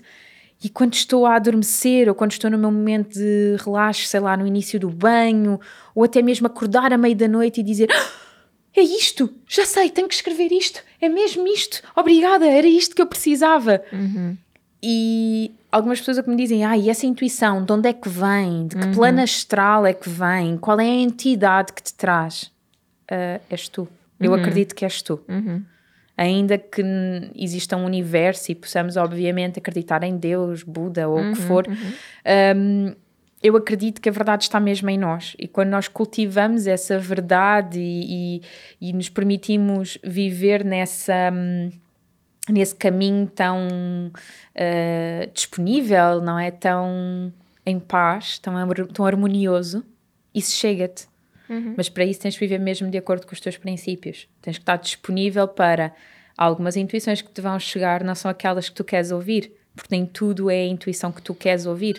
E 0.63 0.69
quando 0.69 0.93
estou 0.93 1.25
a 1.25 1.35
adormecer, 1.35 2.07
ou 2.07 2.15
quando 2.15 2.31
estou 2.31 2.49
no 2.49 2.57
meu 2.57 2.71
momento 2.71 3.13
de 3.15 3.57
relaxo, 3.65 4.05
sei 4.05 4.19
lá, 4.19 4.37
no 4.37 4.47
início 4.47 4.79
do 4.79 4.89
banho, 4.89 5.59
ou 5.93 6.03
até 6.03 6.21
mesmo 6.21 6.47
acordar 6.47 6.93
à 6.93 6.97
meia 6.97 7.15
da 7.15 7.27
noite 7.27 7.59
e 7.59 7.63
dizer: 7.63 7.89
"Ah, 7.91 8.23
É 8.75 8.81
isto, 8.81 9.29
já 9.47 9.65
sei, 9.65 9.89
tenho 9.89 10.07
que 10.07 10.15
escrever 10.15 10.51
isto, 10.51 10.83
é 10.99 11.07
mesmo 11.07 11.45
isto, 11.47 11.83
obrigada, 11.95 12.47
era 12.47 12.65
isto 12.65 12.95
que 12.95 13.01
eu 13.03 13.05
precisava. 13.07 13.83
E 14.85 15.51
algumas 15.71 15.99
pessoas 15.99 16.17
é 16.17 16.23
que 16.23 16.29
me 16.29 16.35
dizem: 16.35 16.65
Ah, 16.65 16.77
e 16.77 16.89
essa 16.89 17.05
intuição, 17.05 17.63
de 17.63 17.71
onde 17.71 17.87
é 17.87 17.93
que 17.93 18.09
vem? 18.09 18.67
De 18.67 18.75
que 18.75 18.87
plano 18.93 19.21
astral 19.21 19.85
é 19.85 19.93
que 19.93 20.09
vem? 20.09 20.57
Qual 20.57 20.77
é 20.79 20.83
a 20.83 20.87
entidade 20.93 21.71
que 21.71 21.81
te 21.81 21.93
traz? 21.93 22.51
Ah, 23.09 23.39
és 23.49 23.69
tu. 23.69 23.87
Eu 24.19 24.33
acredito 24.33 24.75
que 24.75 24.83
és 24.83 25.01
tu. 25.01 25.21
Ainda 26.17 26.57
que 26.57 26.83
exista 27.35 27.75
um 27.77 27.85
universo 27.85 28.51
e 28.51 28.55
possamos, 28.55 28.97
obviamente, 28.97 29.57
acreditar 29.57 30.03
em 30.03 30.15
Deus, 30.17 30.61
Buda 30.63 31.07
ou 31.07 31.19
o 31.19 31.33
que 31.33 31.41
for, 31.41 31.65
hum, 32.55 32.93
eu 33.41 33.57
acredito 33.57 33.99
que 33.99 34.07
a 34.07 34.11
verdade 34.11 34.43
está 34.43 34.59
mesmo 34.59 34.89
em 34.89 34.97
nós. 34.97 35.35
E 35.39 35.47
quando 35.47 35.69
nós 35.69 35.87
cultivamos 35.87 36.67
essa 36.67 36.99
verdade 36.99 37.79
e, 37.79 38.37
e- 38.37 38.41
e 38.89 38.93
nos 38.93 39.09
permitimos 39.09 39.97
viver 40.03 40.63
nessa. 40.63 41.31
hum, 41.33 41.71
nesse 42.49 42.75
caminho 42.75 43.27
tão 43.27 43.67
uh, 44.11 45.31
disponível, 45.33 46.21
não 46.21 46.37
é? 46.37 46.51
Tão 46.51 47.31
em 47.65 47.79
paz, 47.79 48.39
tão, 48.39 48.53
tão 48.93 49.05
harmonioso, 49.05 49.83
isso 50.33 50.51
chega-te. 50.51 51.07
Mas 51.77 51.89
para 51.89 52.03
isso 52.05 52.19
tens 52.19 52.33
de 52.33 52.39
viver 52.39 52.59
mesmo 52.59 52.89
de 52.89 52.97
acordo 52.97 53.25
com 53.25 53.33
os 53.33 53.39
teus 53.39 53.57
princípios. 53.57 54.27
Tens 54.41 54.57
que 54.57 54.63
estar 54.63 54.77
disponível 54.77 55.47
para 55.47 55.93
algumas 56.37 56.75
intuições 56.75 57.21
que 57.21 57.31
te 57.31 57.41
vão 57.41 57.59
chegar, 57.59 58.03
não 58.03 58.15
são 58.15 58.29
aquelas 58.29 58.69
que 58.69 58.75
tu 58.75 58.83
queres 58.83 59.11
ouvir, 59.11 59.51
porque 59.75 59.95
nem 59.95 60.05
tudo 60.05 60.49
é 60.49 60.61
a 60.61 60.67
intuição 60.67 61.11
que 61.11 61.21
tu 61.21 61.33
queres 61.33 61.65
ouvir. 61.65 61.95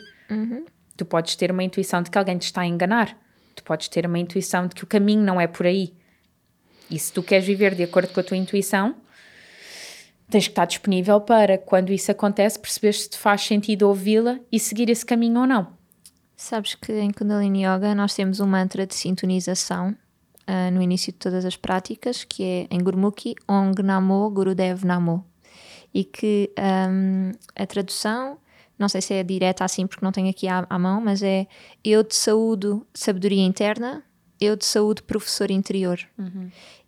Tu 0.96 1.04
podes 1.04 1.36
ter 1.36 1.50
uma 1.50 1.62
intuição 1.62 2.02
de 2.02 2.10
que 2.10 2.18
alguém 2.18 2.38
te 2.38 2.44
está 2.44 2.62
a 2.62 2.66
enganar. 2.66 3.18
Tu 3.54 3.62
podes 3.62 3.88
ter 3.88 4.06
uma 4.06 4.18
intuição 4.18 4.66
de 4.66 4.74
que 4.74 4.84
o 4.84 4.86
caminho 4.86 5.22
não 5.22 5.40
é 5.40 5.46
por 5.46 5.66
aí. 5.66 5.92
E 6.90 6.98
se 6.98 7.12
tu 7.12 7.22
queres 7.22 7.46
viver 7.46 7.74
de 7.74 7.82
acordo 7.82 8.12
com 8.12 8.20
a 8.20 8.22
tua 8.22 8.36
intuição, 8.36 8.94
tens 10.34 10.48
que 10.48 10.50
estar 10.50 10.64
disponível 10.64 11.20
para, 11.20 11.56
quando 11.56 11.92
isso 11.92 12.10
acontece, 12.10 12.58
perceber 12.58 12.92
se 12.92 13.08
te 13.08 13.16
faz 13.16 13.42
sentido 13.42 13.86
ouvi-la 13.86 14.40
e 14.50 14.58
seguir 14.58 14.90
esse 14.90 15.06
caminho 15.06 15.42
ou 15.42 15.46
não. 15.46 15.68
Sabes 16.36 16.74
que 16.74 16.92
em 16.92 17.12
Kundalini 17.12 17.64
Yoga 17.64 17.94
nós 17.94 18.16
temos 18.16 18.40
um 18.40 18.46
mantra 18.46 18.84
de 18.84 18.96
sintonização 18.96 19.94
ah, 20.44 20.72
no 20.72 20.82
início 20.82 21.12
de 21.12 21.18
todas 21.20 21.44
as 21.44 21.56
práticas, 21.56 22.24
que 22.24 22.42
é 22.42 22.66
em 22.68 22.82
Gurmukhi 22.82 23.36
Ong 23.46 23.80
Namo 23.80 24.28
Gurudev 24.28 24.84
Namo. 24.84 25.24
E 25.94 26.02
que 26.02 26.50
ahm, 26.58 27.30
a 27.54 27.64
tradução, 27.64 28.36
não 28.76 28.88
sei 28.88 29.02
se 29.02 29.14
é 29.14 29.22
direta 29.22 29.64
assim 29.64 29.86
porque 29.86 30.04
não 30.04 30.10
tenho 30.10 30.30
aqui 30.30 30.48
à, 30.48 30.66
à 30.68 30.76
mão, 30.80 31.00
mas 31.00 31.22
é 31.22 31.46
eu 31.84 32.02
te 32.02 32.16
saúdo 32.16 32.84
sabedoria 32.92 33.44
interna, 33.44 34.02
eu 34.40 34.56
te 34.56 34.66
saúdo 34.66 35.04
professor 35.04 35.48
interior. 35.48 36.00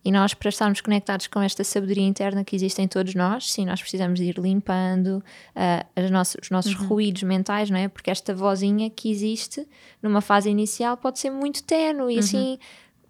E 0.06 0.12
nós, 0.12 0.34
para 0.34 0.48
estarmos 0.50 0.80
conectados 0.80 1.26
com 1.26 1.42
esta 1.42 1.64
sabedoria 1.64 2.06
interna 2.06 2.44
que 2.44 2.54
existe 2.54 2.80
em 2.80 2.86
todos 2.86 3.12
nós, 3.16 3.50
sim, 3.50 3.66
nós 3.66 3.80
precisamos 3.80 4.20
ir 4.20 4.38
limpando 4.38 5.20
ah, 5.52 5.84
as 5.96 6.08
nossas, 6.12 6.36
os 6.44 6.48
nossos 6.48 6.74
ruídos 6.74 7.24
mentais, 7.24 7.70
não 7.70 7.76
é? 7.76 7.88
Porque 7.88 8.08
esta 8.08 8.32
vozinha 8.32 8.88
que 8.88 9.10
existe 9.10 9.66
numa 10.00 10.20
fase 10.20 10.48
inicial 10.48 10.96
pode 10.96 11.18
ser 11.18 11.30
muito 11.30 11.60
tenue 11.64 12.14
e 12.14 12.18
assim, 12.20 12.56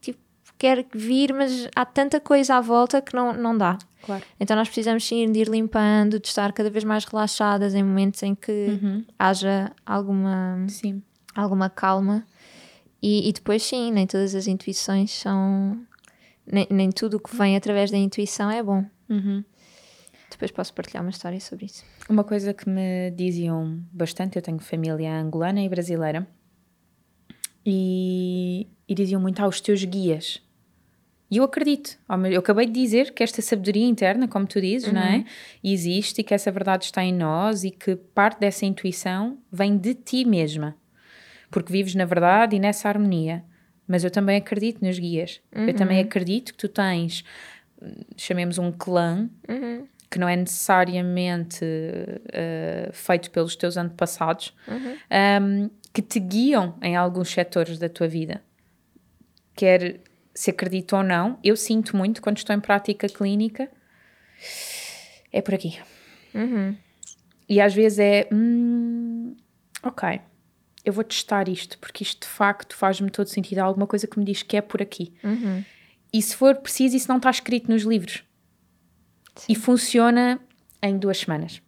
tipo, 0.00 0.18
quer 0.56 0.86
vir, 0.94 1.34
mas 1.34 1.68
há 1.76 1.84
tanta 1.84 2.18
coisa 2.18 2.54
à 2.54 2.62
volta 2.62 3.02
que 3.02 3.14
não, 3.14 3.30
não 3.34 3.58
dá. 3.58 3.76
Claro. 4.00 4.24
Então 4.40 4.56
nós 4.56 4.66
precisamos 4.66 5.06
sim 5.06 5.30
de 5.30 5.40
ir 5.40 5.48
limpando, 5.48 6.18
de 6.18 6.28
estar 6.28 6.50
cada 6.54 6.70
vez 6.70 6.82
mais 6.82 7.04
relaxadas 7.04 7.74
em 7.74 7.82
momentos 7.82 8.22
em 8.22 8.34
que 8.34 8.68
haja 9.18 9.70
alguma 9.84 10.64
Sim. 10.66 11.02
alguma 11.34 11.68
calma. 11.68 12.24
E, 13.02 13.28
e 13.28 13.32
depois, 13.34 13.62
sim, 13.62 13.92
nem 13.92 14.06
todas 14.06 14.34
as 14.34 14.46
intuições 14.46 15.10
são. 15.12 15.78
Nem, 16.50 16.66
nem 16.70 16.90
tudo 16.90 17.16
o 17.16 17.20
que 17.20 17.34
vem 17.36 17.56
através 17.56 17.90
da 17.90 17.96
intuição 17.96 18.50
é 18.50 18.62
bom. 18.62 18.84
Depois 20.30 20.50
posso 20.50 20.74
partilhar 20.74 21.02
uma 21.02 21.10
história 21.10 21.40
sobre 21.40 21.66
isso. 21.66 21.84
Uma 22.08 22.24
coisa 22.24 22.52
que 22.52 22.68
me 22.68 23.10
diziam 23.12 23.80
bastante, 23.92 24.36
eu 24.36 24.42
tenho 24.42 24.58
família 24.58 25.12
angolana 25.18 25.62
e 25.62 25.68
brasileira, 25.68 26.26
e, 27.64 28.66
e 28.88 28.94
diziam 28.94 29.20
muito 29.20 29.40
aos 29.40 29.60
teus 29.60 29.84
guias. 29.84 30.42
E 31.28 31.38
eu 31.38 31.44
acredito. 31.44 31.98
Eu 32.30 32.38
acabei 32.38 32.66
de 32.66 32.72
dizer 32.72 33.12
que 33.12 33.22
esta 33.22 33.42
sabedoria 33.42 33.84
interna, 33.84 34.28
como 34.28 34.46
tu 34.46 34.60
dizes, 34.60 34.92
não 34.92 35.00
é? 35.00 35.24
Existe 35.64 36.20
e 36.20 36.24
que 36.24 36.32
essa 36.32 36.52
verdade 36.52 36.84
está 36.84 37.02
em 37.02 37.12
nós 37.12 37.64
e 37.64 37.70
que 37.72 37.96
parte 37.96 38.38
dessa 38.38 38.64
intuição 38.64 39.36
vem 39.50 39.76
de 39.76 39.94
ti 39.94 40.24
mesma. 40.24 40.76
Porque 41.50 41.72
vives 41.72 41.96
na 41.96 42.04
verdade 42.04 42.54
e 42.54 42.60
nessa 42.60 42.88
harmonia. 42.88 43.44
Mas 43.88 44.02
eu 44.04 44.10
também 44.10 44.36
acredito 44.36 44.84
nos 44.84 44.98
guias. 44.98 45.40
Eu 45.68 45.74
também 45.74 46.00
acredito 46.00 46.52
que 46.52 46.58
tu 46.58 46.68
tens, 46.68 47.24
chamemos 48.16 48.58
um 48.58 48.72
clã, 48.72 49.28
que 50.10 50.18
não 50.18 50.28
é 50.28 50.36
necessariamente 50.36 51.64
eh, 52.32 52.90
feito 52.92 53.30
pelos 53.30 53.54
teus 53.56 53.76
antepassados, 53.76 54.54
um, 55.42 55.70
que 55.92 56.02
te 56.02 56.18
guiam 56.20 56.76
em 56.82 56.96
alguns 56.96 57.28
setores 57.30 57.78
da 57.78 57.88
tua 57.88 58.06
vida. 58.08 58.42
Quer 59.54 60.00
se 60.34 60.50
acredita 60.50 60.96
ou 60.98 61.02
não, 61.02 61.38
eu 61.42 61.56
sinto 61.56 61.96
muito 61.96 62.20
quando 62.20 62.36
estou 62.38 62.54
em 62.54 62.60
prática 62.60 63.08
clínica, 63.08 63.68
é 65.32 65.40
por 65.40 65.54
aqui. 65.54 65.78
E 67.48 67.60
às 67.60 67.72
vezes 67.74 67.98
é, 67.98 68.28
hum, 68.32 69.34
ok, 69.82 70.20
eu 70.86 70.92
vou 70.92 71.02
testar 71.02 71.48
isto, 71.48 71.76
porque 71.80 72.04
isto 72.04 72.20
de 72.20 72.32
facto 72.32 72.76
faz-me 72.76 73.10
todo 73.10 73.26
sentido. 73.26 73.58
Há 73.58 73.64
alguma 73.64 73.88
coisa 73.88 74.06
que 74.06 74.16
me 74.20 74.24
diz 74.24 74.44
que 74.44 74.56
é 74.56 74.60
por 74.60 74.80
aqui. 74.80 75.12
E 76.12 76.22
se 76.22 76.36
for 76.36 76.54
preciso, 76.54 76.96
isso 76.96 77.08
não 77.08 77.16
está 77.16 77.28
escrito 77.28 77.68
nos 77.68 77.82
livros. 77.82 78.22
E 79.48 79.56
funciona 79.56 80.40
em 80.80 80.96
duas 80.96 81.18
semanas. 81.18 81.60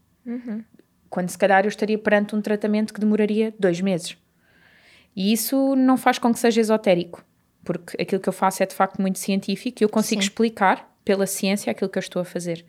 Quando 1.11 1.31
se 1.31 1.37
calhar 1.37 1.65
eu 1.65 1.69
estaria 1.69 1.99
perante 1.99 2.37
um 2.37 2.41
tratamento 2.41 2.95
que 2.95 3.01
demoraria 3.01 3.53
dois 3.59 3.81
meses. 3.81 4.17
E 5.17 5.33
isso 5.33 5.75
não 5.75 5.97
faz 5.97 6.17
com 6.21 6.33
que 6.33 6.39
seja 6.39 6.61
esotérico, 6.61 7.25
porque 7.65 8.01
aquilo 8.01 8.21
que 8.21 8.29
eu 8.29 8.33
faço 8.33 8.63
é 8.63 8.67
de 8.67 8.75
facto 8.75 9.03
muito 9.03 9.19
científico 9.19 9.83
e 9.83 9.85
eu 9.85 9.89
consigo 9.89 10.23
Sim. 10.23 10.29
explicar 10.29 10.97
pela 11.05 11.27
ciência 11.27 11.73
aquilo 11.73 11.91
que 11.91 11.99
eu 11.99 12.03
estou 12.03 12.23
a 12.23 12.25
fazer. 12.25 12.65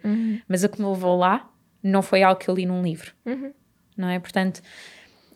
Mas 0.48 0.64
o 0.64 0.70
que 0.70 0.82
me 0.82 0.88
levou 0.88 1.16
lá 1.16 1.48
não 1.84 2.02
foi 2.02 2.24
algo 2.24 2.42
que 2.42 2.50
eu 2.50 2.56
li 2.56 2.66
num 2.66 2.82
livro. 2.82 3.14
Não 3.96 4.10
é? 4.10 4.18
Portanto, 4.18 4.62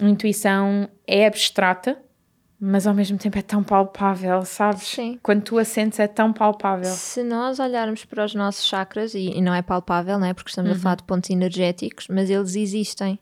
a 0.01 0.05
intuição 0.05 0.89
é 1.07 1.25
abstrata, 1.25 1.97
mas 2.59 2.87
ao 2.87 2.93
mesmo 2.93 3.17
tempo 3.17 3.37
é 3.37 3.41
tão 3.41 3.61
palpável, 3.61 4.45
sabes? 4.45 4.87
Sim. 4.87 5.19
Quando 5.21 5.41
tu 5.43 5.57
a 5.57 5.65
sentes 5.65 5.99
é 5.99 6.07
tão 6.07 6.31
palpável. 6.31 6.89
Se 6.91 7.21
nós 7.23 7.59
olharmos 7.59 8.05
para 8.05 8.23
os 8.23 8.33
nossos 8.33 8.65
chakras, 8.65 9.13
e, 9.13 9.31
e 9.31 9.41
não 9.41 9.53
é 9.53 9.61
palpável, 9.61 10.17
não 10.17 10.27
é? 10.27 10.33
Porque 10.33 10.49
estamos 10.49 10.71
a 10.71 10.75
falar 10.75 10.95
de 10.95 11.03
pontos 11.03 11.29
energéticos, 11.29 12.07
mas 12.09 12.29
eles 12.29 12.55
existem. 12.55 13.19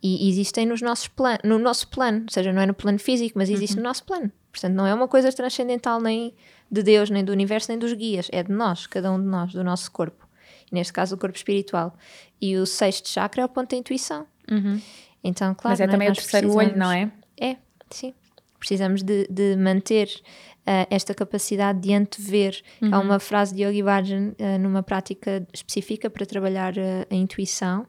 E 0.00 0.28
existem 0.28 0.64
nos 0.64 0.80
nossos 0.80 1.08
plan 1.08 1.38
no 1.42 1.58
nosso 1.58 1.88
plano, 1.88 2.22
ou 2.22 2.32
seja, 2.32 2.52
não 2.52 2.62
é 2.62 2.66
no 2.66 2.74
plano 2.74 3.00
físico, 3.00 3.36
mas 3.36 3.50
existe 3.50 3.76
no 3.76 3.82
nosso 3.82 4.04
plano. 4.04 4.30
Portanto, 4.52 4.74
não 4.74 4.86
é 4.86 4.94
uma 4.94 5.08
coisa 5.08 5.32
transcendental 5.32 6.00
nem 6.00 6.32
de 6.70 6.82
Deus, 6.82 7.10
nem 7.10 7.24
do 7.24 7.32
universo, 7.32 7.70
nem 7.70 7.78
dos 7.78 7.92
guias. 7.92 8.28
É 8.30 8.44
de 8.44 8.52
nós, 8.52 8.86
cada 8.86 9.10
um 9.10 9.20
de 9.20 9.26
nós, 9.26 9.52
do 9.52 9.64
nosso 9.64 9.90
corpo. 9.90 10.28
E 10.70 10.74
neste 10.74 10.92
caso, 10.92 11.16
o 11.16 11.18
corpo 11.18 11.36
espiritual. 11.36 11.96
E 12.40 12.56
o 12.56 12.64
sexto 12.64 13.08
chakra 13.08 13.42
é 13.42 13.44
o 13.44 13.48
ponto 13.48 13.70
da 13.70 13.76
intuição. 13.76 14.24
Então, 15.22 15.54
claro. 15.54 15.72
mas 15.72 15.80
é 15.80 15.86
não 15.86 15.92
também 15.92 16.08
o 16.08 16.10
Nós 16.10 16.18
terceiro 16.18 16.54
olho, 16.54 16.76
não 16.76 16.90
é? 16.90 17.10
é, 17.40 17.56
sim. 17.90 18.14
Precisamos 18.58 19.02
de, 19.02 19.26
de 19.28 19.56
manter 19.56 20.08
ah, 20.70 20.86
esta 20.90 21.14
capacidade 21.14 21.80
de 21.80 21.94
antever. 21.94 22.60
Há 22.92 22.98
uma 22.98 23.18
frase 23.18 23.54
de 23.54 23.62
Yogi 23.62 23.82
Bhajan 23.82 24.34
ah, 24.38 24.58
numa 24.58 24.82
prática 24.82 25.46
específica 25.50 26.10
para 26.10 26.26
trabalhar 26.26 26.74
ah, 26.78 27.06
a 27.10 27.14
intuição 27.14 27.86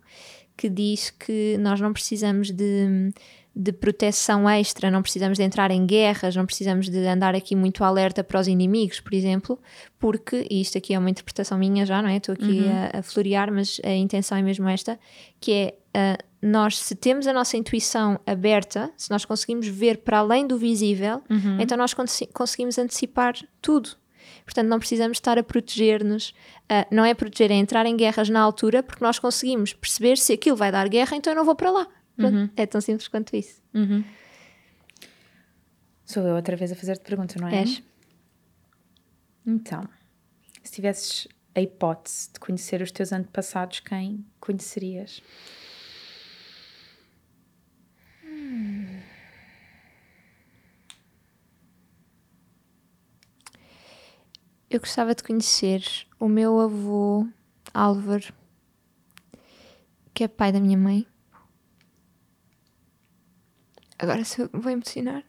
que 0.56 0.70
diz 0.70 1.10
que 1.10 1.58
nós 1.60 1.82
não 1.82 1.92
precisamos 1.92 2.52
de, 2.52 3.12
de 3.54 3.74
proteção 3.74 4.50
extra, 4.50 4.90
não 4.90 5.02
precisamos 5.02 5.38
de 5.38 5.44
entrar 5.44 5.72
em 5.72 5.86
guerras, 5.86 6.38
não 6.38 6.46
precisamos 6.46 6.90
de 6.90 7.06
andar 7.06 7.36
aqui 7.36 7.54
muito 7.54 7.84
alerta 7.84 8.24
para 8.24 8.40
os 8.40 8.48
inimigos, 8.48 9.02
por 9.02 9.14
exemplo, 9.14 9.60
porque, 9.98 10.48
e 10.50 10.62
isto 10.62 10.78
aqui 10.78 10.94
é 10.94 11.00
uma 11.00 11.10
interpretação 11.10 11.58
minha 11.58 11.86
já, 11.86 12.02
não 12.02 12.10
é? 12.10 12.16
Estou 12.16 12.34
aqui 12.34 12.66
a, 12.70 13.00
a 13.00 13.04
florear, 13.04 13.52
mas 13.52 13.82
a 13.84 13.92
intenção 13.92 14.38
é 14.38 14.42
mesmo 14.42 14.70
esta, 14.70 14.98
que 15.42 15.52
é 15.52 16.18
nós, 16.42 16.78
se 16.78 16.96
temos 16.96 17.28
a 17.28 17.34
nossa 17.34 17.58
intuição 17.58 18.20
aberta, 18.26 18.92
se 18.96 19.10
nós 19.12 19.26
conseguimos 19.26 19.68
ver 19.68 19.98
para 20.00 20.20
além 20.20 20.48
do 20.48 20.58
visível, 20.58 21.22
então 21.62 21.78
nós 21.78 21.94
cons- 21.94 22.24
conseguimos 22.34 22.78
antecipar 22.78 23.36
tudo. 23.62 23.90
Portanto, 24.46 24.68
não 24.68 24.80
precisamos 24.80 25.18
estar 25.18 25.38
a 25.38 25.44
proteger-nos. 25.44 26.34
ah, 26.70 26.88
não 26.92 27.04
é 27.06 27.14
proteger, 27.14 27.52
é 27.52 27.56
entrar 27.56 27.86
em 27.86 27.96
guerras 27.96 28.30
na 28.30 28.40
altura, 28.40 28.82
porque 28.82 29.04
nós 29.04 29.20
conseguimos 29.20 29.74
perceber 29.74 30.18
se 30.18 30.34
aquilo 30.34 30.56
vai 30.56 30.72
dar 30.72 30.88
guerra, 30.90 31.16
então 31.18 31.32
eu 31.34 31.38
não 31.38 31.46
vou 31.46 31.56
para 31.56 31.70
lá. 31.72 31.88
Pronto, 32.16 32.36
É 32.58 32.66
tão 32.66 32.82
simples 32.82 33.08
quanto 33.08 33.36
isso. 33.36 33.62
Sou 36.06 36.24
eu 36.24 36.36
outra 36.36 36.56
vez 36.56 36.72
a 36.72 36.76
fazer-te 36.76 37.04
pergunta, 37.04 37.36
não 37.40 37.48
é? 37.48 37.60
És? 37.60 37.84
Então, 39.46 39.88
se 40.64 40.72
tivesses 40.74 41.28
a 41.56 41.62
hipótese 41.62 42.30
de 42.34 42.40
conhecer 42.40 42.82
os 42.82 42.92
teus 42.92 43.12
antepassados, 43.12 43.80
quem 43.82 44.26
conhecerias? 44.40 45.22
Eu 54.70 54.80
gostava 54.80 55.16
de 55.16 55.24
conhecer 55.24 55.84
o 56.20 56.28
meu 56.28 56.60
avô 56.60 57.28
Álvaro, 57.74 58.32
que 60.14 60.24
é 60.24 60.28
pai 60.28 60.52
da 60.52 60.60
minha 60.60 60.78
mãe. 60.78 61.08
Agora 63.98 64.22
vou 64.54 64.72
emocionar. 64.72 65.24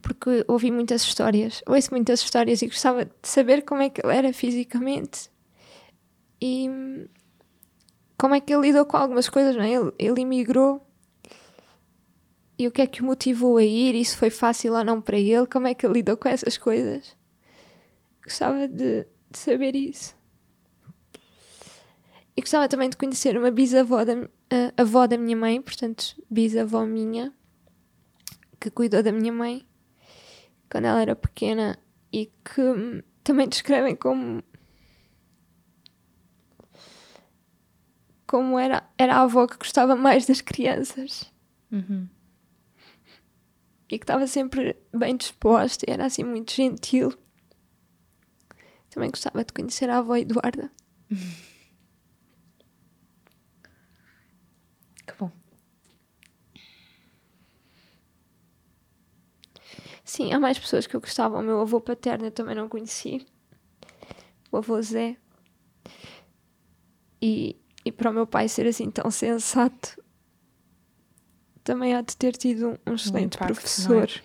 Porque 0.00 0.44
ouvi 0.46 0.70
muitas 0.70 1.02
histórias, 1.02 1.60
ouço 1.66 1.90
muitas 1.90 2.20
histórias 2.20 2.62
e 2.62 2.68
gostava 2.68 3.04
de 3.04 3.12
saber 3.22 3.62
como 3.62 3.82
é 3.82 3.90
que 3.90 4.00
ele 4.00 4.14
era 4.14 4.32
fisicamente 4.32 5.28
e 6.40 6.68
como 8.16 8.34
é 8.34 8.40
que 8.40 8.54
ele 8.54 8.68
lidou 8.68 8.86
com 8.86 8.96
algumas 8.96 9.28
coisas, 9.28 9.56
não 9.56 9.64
é? 9.64 9.72
Ele, 9.72 9.92
ele 9.98 10.20
emigrou 10.22 10.86
e 12.60 12.66
o 12.66 12.70
que 12.70 12.82
é 12.82 12.86
que 12.86 13.00
o 13.00 13.06
motivou 13.06 13.56
a 13.56 13.64
ir? 13.64 13.94
Isso 13.94 14.18
foi 14.18 14.28
fácil 14.28 14.74
ou 14.74 14.84
não 14.84 15.00
para 15.00 15.16
ele? 15.16 15.46
Como 15.46 15.66
é 15.66 15.72
que 15.72 15.86
ele 15.86 15.94
lidou 15.94 16.14
com 16.14 16.28
essas 16.28 16.58
coisas? 16.58 17.16
Gostava 18.22 18.68
de, 18.68 19.06
de 19.30 19.38
saber 19.38 19.74
isso. 19.74 20.14
E 22.36 22.42
gostava 22.42 22.68
também 22.68 22.90
de 22.90 22.98
conhecer 22.98 23.34
uma 23.38 23.50
bisavó 23.50 24.04
da, 24.04 24.12
a 24.76 24.82
avó 24.82 25.06
da 25.06 25.16
minha 25.16 25.38
mãe, 25.38 25.58
portanto, 25.62 26.22
bisavó 26.28 26.84
minha, 26.84 27.32
que 28.60 28.70
cuidou 28.70 29.02
da 29.02 29.10
minha 29.10 29.32
mãe 29.32 29.66
quando 30.70 30.84
ela 30.84 31.00
era 31.00 31.16
pequena 31.16 31.78
e 32.12 32.26
que 32.26 33.02
também 33.24 33.48
descrevem 33.48 33.96
como 33.96 34.44
como 38.26 38.58
era, 38.58 38.86
era 38.98 39.16
a 39.16 39.22
avó 39.22 39.46
que 39.46 39.56
gostava 39.56 39.96
mais 39.96 40.26
das 40.26 40.42
crianças 40.42 41.32
e 43.90 43.98
que 43.98 44.04
estava 44.04 44.26
sempre 44.26 44.76
bem 44.94 45.16
disposta 45.16 45.84
e 45.88 45.92
era 45.92 46.06
assim 46.06 46.22
muito 46.22 46.52
gentil. 46.52 47.12
Também 48.88 49.10
gostava 49.10 49.44
de 49.44 49.52
conhecer 49.52 49.90
a 49.90 49.98
avó 49.98 50.16
Eduarda. 50.16 50.70
Que 55.06 55.14
bom. 55.18 55.30
Sim, 60.04 60.32
há 60.32 60.38
mais 60.38 60.56
pessoas 60.58 60.86
que 60.86 60.94
eu 60.94 61.00
gostava. 61.00 61.38
O 61.38 61.42
meu 61.42 61.60
avô 61.60 61.80
paterno 61.80 62.26
eu 62.26 62.30
também 62.30 62.54
não 62.54 62.68
conheci. 62.68 63.26
O 64.52 64.58
avô 64.58 64.80
Zé. 64.80 65.16
E, 67.20 67.56
e 67.84 67.90
para 67.90 68.10
o 68.10 68.14
meu 68.14 68.26
pai 68.26 68.48
ser 68.48 68.66
assim 68.66 68.90
tão 68.90 69.10
sensato, 69.10 69.99
também 71.70 71.94
há 71.94 72.00
de 72.02 72.16
ter 72.16 72.32
tido 72.36 72.70
um, 72.86 72.92
um 72.92 72.94
excelente 72.94 73.36
impacto, 73.36 73.40
não 73.42 73.46
é? 73.46 74.06
professor. 74.06 74.22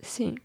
Sim, 0.00 0.36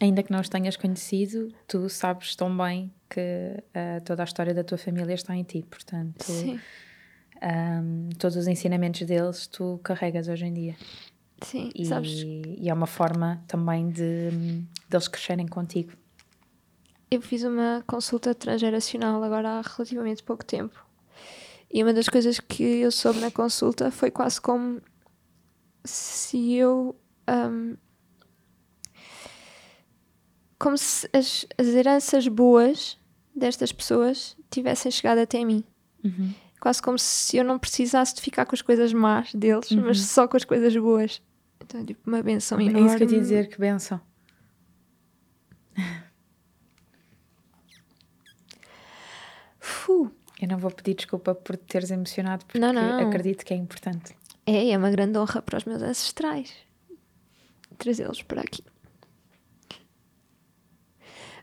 Ainda 0.00 0.22
que 0.22 0.32
não 0.32 0.40
os 0.40 0.48
tenhas 0.48 0.76
conhecido, 0.76 1.52
tu 1.68 1.86
sabes 1.90 2.34
tão 2.34 2.56
bem 2.56 2.90
que 3.08 3.62
ah, 3.74 4.00
toda 4.02 4.22
a 4.22 4.24
história 4.24 4.54
da 4.54 4.64
tua 4.64 4.78
família 4.78 5.12
está 5.12 5.36
em 5.36 5.42
ti. 5.42 5.62
Portanto, 5.68 6.24
sim, 6.24 6.58
ahm, 7.42 8.08
todos 8.18 8.36
os 8.36 8.46
ensinamentos 8.46 9.02
deles 9.06 9.46
tu 9.46 9.78
carregas 9.84 10.26
hoje 10.28 10.46
em 10.46 10.54
dia. 10.54 10.76
sim. 11.42 11.70
E, 11.74 11.84
Sabes, 11.84 12.22
e 12.22 12.70
é 12.70 12.72
uma 12.72 12.86
forma 12.86 13.44
também 13.46 13.90
de 13.90 14.30
deles 14.88 15.06
crescerem 15.06 15.46
contigo. 15.46 15.92
Eu 17.10 17.20
fiz 17.20 17.42
uma 17.44 17.84
consulta 17.86 18.34
transgeracional 18.34 19.22
agora 19.22 19.58
há 19.58 19.60
relativamente 19.60 20.22
pouco 20.22 20.44
tempo. 20.44 20.82
E 21.72 21.82
uma 21.82 21.92
das 21.92 22.08
coisas 22.08 22.40
que 22.40 22.62
eu 22.62 22.90
soube 22.90 23.20
na 23.20 23.30
consulta 23.30 23.90
foi 23.90 24.10
quase 24.10 24.40
como 24.40 24.80
se 25.84 26.54
eu. 26.54 26.96
ahm, 27.26 27.74
como 30.58 30.76
se 30.76 31.08
as, 31.12 31.46
as 31.56 31.66
heranças 31.68 32.28
boas 32.28 32.98
destas 33.34 33.72
pessoas 33.72 34.36
tivessem 34.50 34.90
chegado 34.90 35.18
até 35.18 35.42
mim. 35.44 35.64
Quase 36.60 36.82
como 36.82 36.98
se 36.98 37.36
eu 37.38 37.44
não 37.44 37.58
precisasse 37.58 38.14
de 38.14 38.20
ficar 38.20 38.44
com 38.44 38.54
as 38.54 38.60
coisas 38.60 38.92
más 38.92 39.32
deles, 39.34 39.70
mas 39.72 40.00
só 40.00 40.28
com 40.28 40.36
as 40.36 40.44
coisas 40.44 40.76
boas. 40.76 41.22
Então, 41.62 41.84
tipo, 41.86 42.00
uma 42.08 42.22
benção 42.22 42.58
É 42.60 42.64
enorme. 42.64 42.86
isso 42.88 42.96
que 42.96 43.02
eu 43.04 43.08
te 43.08 43.18
dizer, 43.18 43.48
que 43.48 43.58
benção. 43.58 44.00
Eu 50.40 50.48
não 50.48 50.58
vou 50.58 50.70
pedir 50.70 50.94
desculpa 50.94 51.34
por 51.34 51.56
te 51.56 51.64
teres 51.64 51.90
emocionado, 51.90 52.44
porque 52.46 52.58
Não, 52.58 52.72
não. 52.72 53.08
acredito 53.08 53.44
que 53.44 53.52
é 53.52 53.56
importante. 53.56 54.14
É, 54.46 54.70
é 54.70 54.78
uma 54.78 54.90
grande 54.90 55.18
honra 55.18 55.42
para 55.42 55.58
os 55.58 55.64
meus 55.64 55.82
ancestrais 55.82 56.50
trazê-los 57.80 58.22
para 58.22 58.42
aqui. 58.42 58.62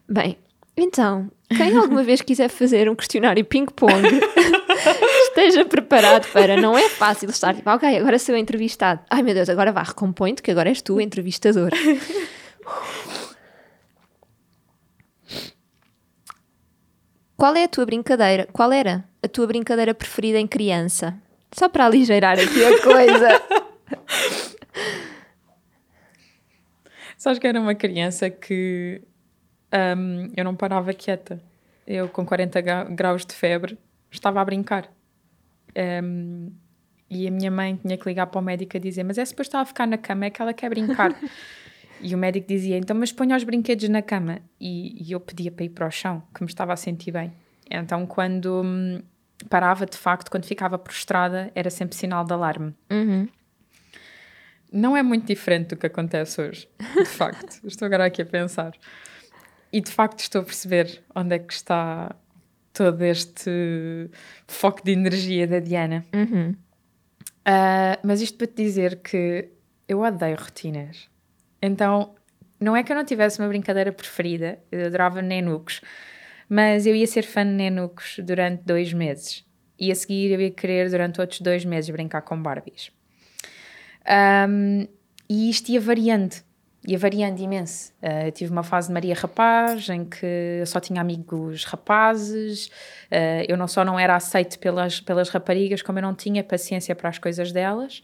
Bem, 0.07 0.37
então, 0.77 1.29
quem 1.49 1.75
alguma 1.75 2.03
vez 2.03 2.21
quiser 2.21 2.47
fazer 2.49 2.89
um 2.89 2.95
questionário 2.95 3.43
ping-pong, 3.43 4.03
esteja 5.27 5.65
preparado 5.65 6.31
para. 6.31 6.55
Não 6.55 6.77
é 6.77 6.87
fácil 6.89 7.29
estar 7.29 7.53
tipo, 7.55 7.69
ok, 7.69 7.97
agora 7.97 8.17
sou 8.19 8.37
entrevistado. 8.37 9.01
Ai 9.09 9.21
meu 9.21 9.33
Deus, 9.33 9.49
agora 9.49 9.71
vá, 9.73 9.83
recompõe-te 9.83 10.41
que 10.41 10.51
agora 10.51 10.69
és 10.69 10.81
tu 10.81 10.95
o 10.95 11.01
entrevistador. 11.01 11.71
Qual 17.37 17.55
é 17.55 17.63
a 17.65 17.67
tua 17.67 17.85
brincadeira? 17.85 18.47
Qual 18.51 18.71
era 18.73 19.03
a 19.21 19.27
tua 19.27 19.45
brincadeira 19.47 19.93
preferida 19.93 20.39
em 20.39 20.47
criança? 20.47 21.15
Só 21.51 21.69
para 21.69 21.85
aligeirar 21.85 22.37
aqui 22.39 22.65
a 22.65 22.81
coisa. 22.81 23.27
Sabes 27.17 27.39
que 27.39 27.47
era 27.47 27.59
uma 27.59 27.75
criança 27.75 28.29
que 28.29 29.01
hum, 29.97 30.31
eu 30.35 30.43
não 30.43 30.55
parava 30.55 30.93
quieta. 30.93 31.41
Eu, 31.85 32.09
com 32.09 32.25
40 32.25 32.61
gra- 32.61 32.83
graus 32.85 33.25
de 33.25 33.33
febre, 33.33 33.77
estava 34.11 34.41
a 34.41 34.45
brincar. 34.45 34.89
Hum, 36.03 36.51
e 37.09 37.27
a 37.27 37.31
minha 37.31 37.49
mãe 37.49 37.75
tinha 37.77 37.97
que 37.97 38.05
ligar 38.07 38.27
para 38.27 38.39
o 38.39 38.43
médico 38.43 38.75
a 38.77 38.79
dizer: 38.79 39.03
Mas 39.03 39.17
é 39.17 39.25
suposto 39.25 39.55
ela 39.55 39.65
ficar 39.65 39.87
na 39.87 39.97
cama, 39.97 40.25
é 40.25 40.29
que 40.29 40.41
ela 40.41 40.53
quer 40.53 40.69
brincar. 40.69 41.15
e 42.01 42.13
o 42.13 42.17
médico 42.17 42.47
dizia: 42.47 42.77
Então, 42.77 42.95
mas 42.95 43.11
ponha 43.11 43.35
os 43.35 43.43
brinquedos 43.43 43.87
na 43.89 44.01
cama. 44.01 44.39
E, 44.59 45.03
e 45.03 45.11
eu 45.11 45.19
pedia 45.19 45.51
para 45.51 45.65
ir 45.65 45.69
para 45.69 45.87
o 45.87 45.91
chão, 45.91 46.23
que 46.33 46.41
me 46.41 46.49
estava 46.49 46.73
a 46.73 46.75
sentir 46.75 47.11
bem. 47.11 47.31
Então, 47.69 48.05
quando, 48.05 48.61
hum, 48.63 49.01
parava 49.49 49.85
de 49.85 49.97
facto 49.97 50.29
quando 50.29 50.45
ficava 50.45 50.77
prostrada, 50.77 51.51
era 51.53 51.69
sempre 51.69 51.95
sinal 51.95 52.23
de 52.23 52.33
alarme. 52.33 52.73
Uhum. 52.91 53.27
Não 54.71 54.97
é 54.97 55.03
muito 55.03 55.25
diferente 55.25 55.69
do 55.69 55.77
que 55.77 55.85
acontece 55.85 56.41
hoje, 56.41 56.67
de 56.95 57.05
facto. 57.05 57.59
estou 57.65 57.85
agora 57.85 58.05
aqui 58.05 58.21
a 58.21 58.25
pensar. 58.25 58.73
E 59.71 59.81
de 59.81 59.91
facto 59.91 60.19
estou 60.19 60.41
a 60.41 60.43
perceber 60.43 61.03
onde 61.15 61.35
é 61.35 61.39
que 61.39 61.53
está 61.53 62.15
todo 62.73 63.01
este 63.03 64.09
foco 64.47 64.83
de 64.83 64.91
energia 64.91 65.47
da 65.47 65.59
Diana. 65.59 66.05
Uhum. 66.13 66.51
Uh, 66.51 67.97
mas 68.03 68.21
isto 68.21 68.37
para 68.37 68.47
te 68.47 68.55
dizer 68.55 68.97
que 68.97 69.49
eu 69.87 70.01
odeio 70.01 70.35
rotinas. 70.37 71.09
Então, 71.61 72.15
não 72.59 72.75
é 72.75 72.83
que 72.83 72.91
eu 72.91 72.95
não 72.95 73.05
tivesse 73.05 73.39
uma 73.39 73.47
brincadeira 73.47 73.91
preferida, 73.91 74.59
eu 74.71 74.87
adorava 74.87 75.21
nenucos, 75.21 75.81
mas 76.49 76.85
eu 76.85 76.95
ia 76.95 77.07
ser 77.07 77.23
fã 77.23 77.45
de 77.45 77.51
nenucos 77.51 78.19
durante 78.23 78.63
dois 78.63 78.93
meses. 78.93 79.45
E 79.79 79.91
a 79.91 79.95
seguir 79.95 80.31
eu 80.31 80.41
ia 80.41 80.49
querer 80.49 80.89
durante 80.89 81.21
outros 81.21 81.41
dois 81.41 81.63
meses 81.63 81.89
brincar 81.89 82.21
com 82.21 82.41
Barbies. 82.41 82.91
Um, 84.49 84.87
e 85.29 85.49
isto 85.49 85.69
ia 85.69 85.79
variando, 85.79 86.35
ia 86.87 86.97
variando 86.97 87.39
imenso. 87.41 87.91
Uh, 88.01 88.27
eu 88.27 88.31
tive 88.31 88.51
uma 88.51 88.63
fase 88.63 88.87
de 88.87 88.93
Maria 88.93 89.13
Rapaz, 89.13 89.89
em 89.89 90.05
que 90.05 90.25
eu 90.59 90.65
só 90.65 90.79
tinha 90.79 91.01
amigos 91.01 91.65
rapazes, 91.65 92.67
uh, 93.11 93.45
eu 93.47 93.57
não 93.57 93.67
só 93.67 93.83
não 93.83 93.99
era 93.99 94.15
aceite 94.15 94.57
pelas, 94.57 94.99
pelas 94.99 95.29
raparigas, 95.29 95.81
como 95.81 95.99
eu 95.99 96.03
não 96.03 96.15
tinha 96.15 96.43
paciência 96.43 96.95
para 96.95 97.09
as 97.09 97.19
coisas 97.19 97.51
delas. 97.51 98.01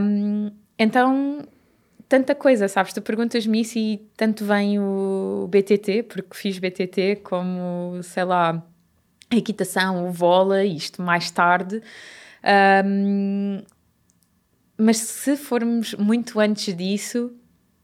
Um, 0.00 0.52
então, 0.78 1.46
tanta 2.12 2.34
coisa, 2.34 2.68
sabes? 2.68 2.92
Tu 2.92 3.00
perguntas-me 3.00 3.62
isso 3.62 3.78
e 3.78 3.96
tanto 4.18 4.44
vem 4.44 4.78
o 4.78 5.48
BTT, 5.48 6.02
porque 6.02 6.36
fiz 6.36 6.58
BTT, 6.58 7.22
como, 7.24 8.02
sei 8.02 8.24
lá, 8.24 8.62
a 9.30 9.34
equitação, 9.34 10.06
o 10.06 10.12
vôlei, 10.12 10.76
isto 10.76 11.00
mais 11.00 11.30
tarde. 11.30 11.82
Um, 12.84 13.62
mas 14.76 14.98
se 14.98 15.38
formos 15.38 15.94
muito 15.94 16.38
antes 16.38 16.76
disso, 16.76 17.32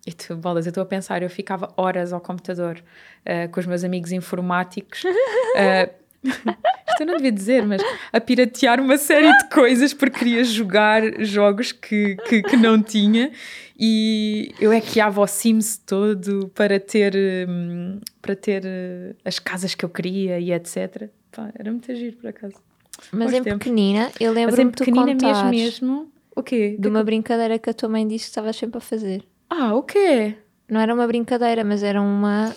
e 0.07 0.13
tu, 0.13 0.37
bolas, 0.37 0.67
eu 0.67 0.71
estou 0.73 0.83
a 0.83 0.87
pensar, 0.87 1.23
eu 1.23 1.31
ficava 1.31 1.73
horas 1.75 2.13
ao 2.13 2.21
computador 2.21 2.85
uh, 3.25 3.51
com 3.51 3.61
os 3.61 3.65
meus 3.65 3.83
amigos 3.83 4.13
informáticos. 4.13 5.05
Uh, 5.05 5.91
isto 6.25 7.01
eu 7.01 7.07
não 7.07 7.17
devia 7.17 7.33
dizer, 7.33 7.65
mas 7.67 7.83
a 8.13 8.21
piratear 8.21 8.81
uma 8.81 8.99
série 8.99 9.31
de 9.39 9.49
coisas 9.51 9.95
porque 9.95 10.19
queria 10.19 10.45
jogar 10.45 11.03
jogos 11.25 11.73
que, 11.73 12.17
que, 12.29 12.43
que 12.43 12.57
não 12.57 12.83
tinha 12.83 13.31
e 13.79 14.53
eu 14.59 14.73
é 14.73 14.81
que 14.81 15.01
o 15.01 15.27
Sims 15.27 15.79
todo 15.79 16.51
para 16.55 16.81
ter, 16.81 17.15
um, 17.49 18.01
para 18.21 18.35
ter 18.35 18.65
uh, 18.65 19.17
as 19.25 19.39
casas 19.39 19.75
que 19.77 19.85
eu 19.85 19.89
queria 19.89 20.41
e 20.41 20.53
etc. 20.53 21.09
Pá, 21.31 21.53
era 21.57 21.71
muito 21.71 21.91
agir 21.93 22.17
por 22.17 22.29
acaso. 22.29 22.57
Mas 23.13 23.33
em 23.33 23.43
tempos. 23.43 23.59
pequenina, 23.59 24.11
eu 24.19 24.33
lembro-me 24.33 24.73
de 24.73 24.77
pequenina 24.77 25.15
mesmo, 25.15 25.51
mesmo. 25.51 26.13
O 26.35 26.43
quê? 26.43 26.77
De 26.79 26.89
uma 26.89 27.05
brincadeira 27.05 27.57
que 27.59 27.71
a 27.71 27.75
tua 27.75 27.89
mãe 27.89 28.07
disse 28.07 28.25
que 28.25 28.31
estavas 28.31 28.57
sempre 28.57 28.79
a 28.79 28.81
fazer. 28.81 29.25
Ah, 29.49 29.75
o 29.75 29.83
quê? 29.85 30.35
Não 30.69 30.81
era 30.81 30.93
uma 30.93 31.07
brincadeira, 31.07 31.63
mas 31.63 31.85
era 31.85 32.03
uma, 32.03 32.55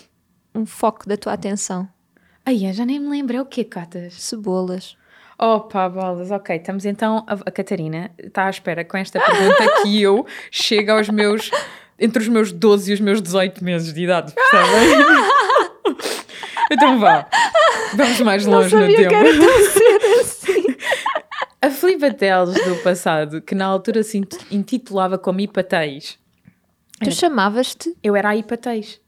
um 0.52 0.66
foco 0.66 1.08
da 1.08 1.16
tua 1.16 1.32
atenção. 1.32 1.88
Ai, 2.44 2.72
já 2.72 2.84
nem 2.84 2.98
me 2.98 3.08
lembro. 3.08 3.36
É 3.36 3.40
o 3.40 3.46
quê, 3.46 3.64
Catas? 3.64 4.14
Cebolas. 4.14 4.96
Opa, 5.38 5.88
bolas, 5.88 6.30
ok. 6.30 6.56
Estamos 6.56 6.84
então. 6.84 7.24
A, 7.26 7.34
a 7.34 7.50
Catarina 7.50 8.10
está 8.18 8.46
à 8.46 8.50
espera 8.50 8.84
com 8.84 8.96
esta 8.96 9.20
pergunta 9.20 9.82
que 9.82 10.00
eu 10.00 10.26
chego 10.50 10.92
aos 10.92 11.08
meus. 11.08 11.50
entre 11.98 12.22
os 12.22 12.28
meus 12.28 12.52
12 12.52 12.90
e 12.90 12.94
os 12.94 13.00
meus 13.00 13.22
18 13.22 13.64
meses 13.64 13.92
de 13.92 14.02
idade, 14.02 14.32
percebem? 14.32 14.88
então 16.70 16.98
vá. 16.98 17.28
Vamos 17.94 18.20
mais 18.20 18.46
longe 18.46 18.74
no 18.74 18.86
tempo. 18.86 19.14
Assim. 20.20 20.66
A 21.60 21.70
Filipa 21.70 22.12
Teles 22.12 22.54
do 22.64 22.76
passado, 22.82 23.40
que 23.40 23.54
na 23.54 23.66
altura 23.66 24.02
se 24.02 24.20
intitulava 24.50 25.16
como 25.16 25.40
Ipateis. 25.40 26.18
Tu 27.02 27.10
chamavas-te? 27.12 27.96
Eu 28.02 28.16
era 28.16 28.30
a 28.30 28.36
Ipateis. 28.36 29.00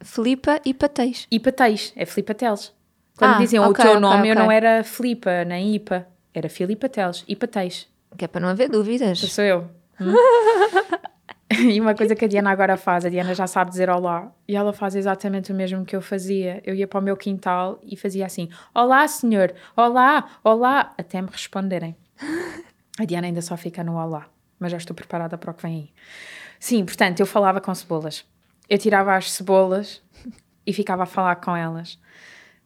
Filipa 0.00 0.60
Ipateis. 0.64 1.26
Ipateis, 1.30 1.92
é 1.96 2.04
Filipa 2.04 2.34
Teles. 2.34 2.72
Quando 3.16 3.34
ah, 3.34 3.38
diziam 3.38 3.68
okay, 3.70 3.84
o 3.84 3.88
teu 3.88 4.00
nome, 4.00 4.18
okay. 4.18 4.30
eu 4.30 4.34
não 4.34 4.50
era 4.50 4.84
Filipa, 4.84 5.44
nem 5.44 5.74
Ipa. 5.74 6.06
Era 6.34 6.48
Filipa 6.48 6.88
Teles, 6.88 7.24
Ipateis. 7.26 7.88
Que 8.16 8.24
é 8.24 8.28
para 8.28 8.40
não 8.40 8.48
haver 8.48 8.68
dúvidas. 8.68 9.18
sou 9.18 9.44
eu. 9.44 9.70
Hum? 10.00 10.12
e 11.70 11.80
uma 11.80 11.94
coisa 11.94 12.14
que 12.14 12.24
a 12.24 12.28
Diana 12.28 12.50
agora 12.50 12.76
faz, 12.76 13.04
a 13.04 13.08
Diana 13.08 13.34
já 13.34 13.46
sabe 13.46 13.70
dizer 13.70 13.88
olá, 13.88 14.30
e 14.46 14.54
ela 14.54 14.72
faz 14.72 14.94
exatamente 14.94 15.52
o 15.52 15.54
mesmo 15.54 15.84
que 15.84 15.96
eu 15.96 16.02
fazia. 16.02 16.62
Eu 16.64 16.74
ia 16.74 16.86
para 16.86 17.00
o 17.00 17.02
meu 17.02 17.16
quintal 17.16 17.80
e 17.82 17.96
fazia 17.96 18.26
assim: 18.26 18.50
Olá, 18.74 19.06
senhor, 19.08 19.54
olá, 19.76 20.28
olá, 20.44 20.92
até 20.98 21.20
me 21.22 21.28
responderem. 21.30 21.96
A 22.98 23.04
Diana 23.04 23.26
ainda 23.26 23.42
só 23.42 23.56
fica 23.56 23.82
no 23.84 23.96
olá, 23.96 24.26
mas 24.58 24.72
já 24.72 24.78
estou 24.78 24.94
preparada 24.94 25.36
para 25.38 25.50
o 25.50 25.54
que 25.54 25.62
vem 25.62 25.74
aí. 25.74 25.90
Sim, 26.58 26.84
portanto, 26.84 27.20
eu 27.20 27.26
falava 27.26 27.60
com 27.60 27.74
cebolas. 27.74 28.24
Eu 28.68 28.78
tirava 28.78 29.16
as 29.16 29.30
cebolas 29.32 30.02
e 30.66 30.72
ficava 30.72 31.04
a 31.04 31.06
falar 31.06 31.36
com 31.36 31.56
elas. 31.56 31.98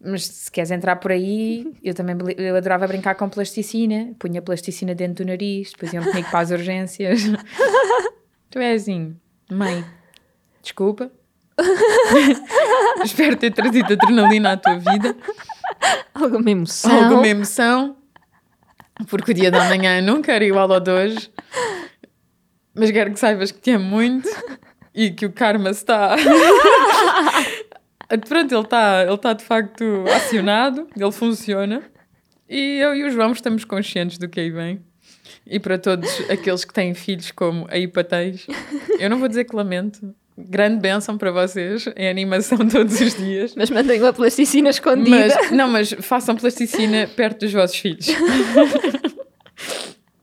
Mas 0.02 0.26
se 0.26 0.50
queres 0.50 0.70
entrar 0.70 0.96
por 0.96 1.12
aí, 1.12 1.70
eu 1.84 1.92
também 1.92 2.16
eu 2.38 2.56
adorava 2.56 2.86
brincar 2.86 3.14
com 3.14 3.28
plasticina. 3.28 4.14
Punha 4.18 4.40
plasticina 4.40 4.94
dentro 4.94 5.24
do 5.24 5.28
nariz, 5.28 5.72
depois 5.72 5.92
iam 5.92 6.02
comigo 6.02 6.30
para 6.30 6.40
as 6.40 6.50
urgências. 6.50 7.20
tu 8.48 8.58
és 8.58 8.82
assim, 8.82 9.14
mãe, 9.50 9.84
desculpa. 10.62 11.12
Espero 13.04 13.36
ter 13.36 13.52
trazido 13.52 13.92
adrenalina 13.92 14.52
à 14.52 14.56
tua 14.56 14.78
vida. 14.78 15.14
Alguma 16.14 16.50
emoção. 16.50 17.04
Alguma 17.04 17.28
emoção. 17.28 17.96
Porque 19.08 19.32
o 19.32 19.34
dia 19.34 19.50
da 19.50 19.68
manhã 19.68 20.00
não 20.00 20.22
quero 20.22 20.44
igual 20.44 20.72
ao 20.72 20.80
de 20.80 20.90
hoje. 20.90 21.30
Mas 22.74 22.90
quero 22.90 23.12
que 23.12 23.18
saibas 23.18 23.50
que 23.52 23.60
te 23.60 23.72
amo 23.72 23.84
muito 23.84 24.28
e 24.94 25.10
que 25.10 25.26
o 25.26 25.32
karma 25.32 25.70
está. 25.70 26.16
Pronto, 28.28 28.54
ele 28.54 28.62
está 28.62 29.04
ele 29.06 29.18
tá 29.18 29.32
de 29.32 29.44
facto 29.44 30.04
acionado, 30.14 30.88
ele 30.96 31.12
funciona. 31.12 31.82
E 32.48 32.78
eu 32.80 32.96
e 32.96 33.04
o 33.04 33.10
João 33.10 33.32
estamos 33.32 33.64
conscientes 33.64 34.18
do 34.18 34.28
que 34.28 34.40
aí 34.40 34.50
vem. 34.50 34.80
E 35.46 35.60
para 35.60 35.78
todos 35.78 36.08
aqueles 36.28 36.64
que 36.64 36.74
têm 36.74 36.92
filhos 36.94 37.30
como 37.30 37.66
a 37.70 37.78
Ipateis, 37.78 38.46
eu 38.98 39.08
não 39.08 39.18
vou 39.18 39.28
dizer 39.28 39.44
que 39.44 39.54
lamento. 39.54 40.12
Grande 40.36 40.80
bênção 40.80 41.16
para 41.18 41.30
vocês, 41.30 41.86
em 41.96 42.08
animação 42.08 42.58
todos 42.66 43.00
os 43.00 43.14
dias. 43.14 43.54
Mas 43.54 43.70
mantenham 43.70 44.06
a 44.06 44.12
plasticina 44.12 44.70
escondida. 44.70 45.28
Mas, 45.28 45.50
não, 45.50 45.68
mas 45.68 45.92
façam 46.00 46.34
plasticina 46.34 47.08
perto 47.14 47.40
dos 47.40 47.52
vossos 47.52 47.76
filhos. 47.76 48.08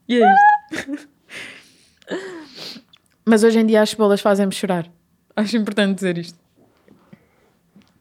e 0.09 0.21
é 0.21 0.33
isto. 0.33 1.07
Mas 3.29 3.43
hoje 3.43 3.59
em 3.59 3.65
dia 3.65 3.81
as 3.81 3.89
cebolas 3.89 4.21
fazem-me 4.21 4.53
chorar. 4.53 4.89
Acho 5.35 5.57
importante 5.57 5.95
dizer 5.95 6.17
isto. 6.17 6.39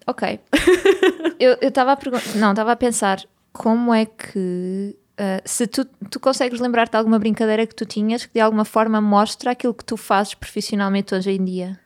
Ok. 0.07 0.39
eu 1.41 1.59
estava 1.61 1.91
a 1.91 1.97
perguntar. 1.97 2.37
Não, 2.37 2.51
estava 2.51 2.71
a 2.71 2.77
pensar 2.77 3.25
como 3.53 3.93
é 3.93 4.07
que. 4.07 4.97
Uh, 5.19 5.43
se 5.45 5.67
tu, 5.67 5.85
tu 5.85 6.21
consegues 6.21 6.61
lembrar-te 6.61 6.93
de 6.93 6.99
alguma 6.99 7.19
brincadeira 7.19 7.67
que 7.67 7.75
tu 7.75 7.85
tinhas 7.85 8.25
que 8.25 8.35
de 8.35 8.41
alguma 8.41 8.65
forma 8.65 9.01
mostra 9.01 9.51
aquilo 9.51 9.75
que 9.75 9.85
tu 9.85 9.97
fazes 9.97 10.35
profissionalmente 10.35 11.13
hoje 11.13 11.33
em 11.33 11.45
dia? 11.45 11.81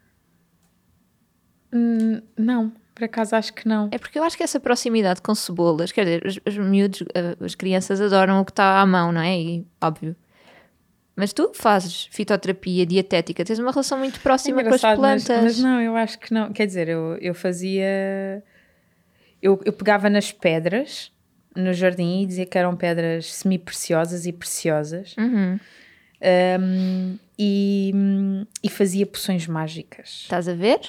Hum, 1.72 2.20
não, 2.36 2.72
por 2.94 3.04
acaso 3.04 3.36
acho 3.36 3.54
que 3.54 3.66
não. 3.66 3.88
É 3.90 3.96
porque 3.96 4.18
eu 4.18 4.22
acho 4.22 4.36
que 4.36 4.42
essa 4.42 4.60
proximidade 4.60 5.22
com 5.22 5.34
cebolas, 5.34 5.92
quer 5.92 6.04
dizer, 6.04 6.26
os, 6.26 6.38
os 6.46 6.58
miúdos, 6.58 7.00
uh, 7.00 7.42
as 7.42 7.54
crianças 7.54 8.02
adoram 8.02 8.38
o 8.40 8.44
que 8.44 8.50
está 8.50 8.82
à 8.82 8.84
mão, 8.84 9.10
não 9.12 9.22
é? 9.22 9.40
E 9.40 9.66
óbvio. 9.80 10.14
Mas 11.20 11.34
tu 11.34 11.52
fazes 11.52 12.08
fitoterapia, 12.10 12.86
dietética, 12.86 13.44
tens 13.44 13.58
uma 13.58 13.70
relação 13.70 13.98
muito 13.98 14.18
próxima 14.20 14.62
é 14.62 14.64
com 14.64 14.74
as 14.74 14.80
plantas. 14.80 15.28
Mas, 15.28 15.42
mas, 15.42 15.58
não, 15.58 15.78
eu 15.78 15.94
acho 15.94 16.18
que 16.18 16.32
não. 16.32 16.50
Quer 16.50 16.64
dizer, 16.64 16.88
eu, 16.88 17.18
eu 17.20 17.34
fazia. 17.34 18.42
Eu, 19.42 19.60
eu 19.66 19.72
pegava 19.74 20.08
nas 20.08 20.32
pedras 20.32 21.12
no 21.54 21.74
jardim 21.74 22.22
e 22.22 22.26
dizia 22.26 22.46
que 22.46 22.56
eram 22.56 22.74
pedras 22.74 23.34
semi-preciosas 23.34 24.24
e 24.24 24.32
preciosas. 24.32 25.14
Uhum. 25.18 25.60
Um, 26.58 27.18
e, 27.38 27.92
e 28.62 28.70
fazia 28.70 29.04
poções 29.04 29.46
mágicas. 29.46 30.20
Estás 30.22 30.48
a 30.48 30.54
ver? 30.54 30.80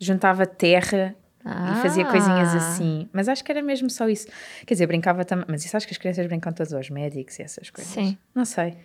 Juntava 0.00 0.44
terra 0.44 1.14
ah. 1.44 1.74
e 1.76 1.82
fazia 1.82 2.04
coisinhas 2.04 2.52
assim. 2.52 3.08
Mas 3.12 3.28
acho 3.28 3.44
que 3.44 3.52
era 3.52 3.62
mesmo 3.62 3.88
só 3.88 4.08
isso. 4.08 4.26
Quer 4.66 4.74
dizer, 4.74 4.88
brincava 4.88 5.24
também. 5.24 5.46
Mas 5.48 5.64
isso 5.64 5.76
acho 5.76 5.86
que 5.86 5.94
as 5.94 5.98
crianças 5.98 6.26
brincam 6.26 6.52
todos 6.52 6.72
aos 6.72 6.90
médicos 6.90 7.38
e 7.38 7.42
essas 7.42 7.70
coisas. 7.70 7.92
Sim. 7.92 8.18
Não 8.34 8.44
sei. 8.44 8.76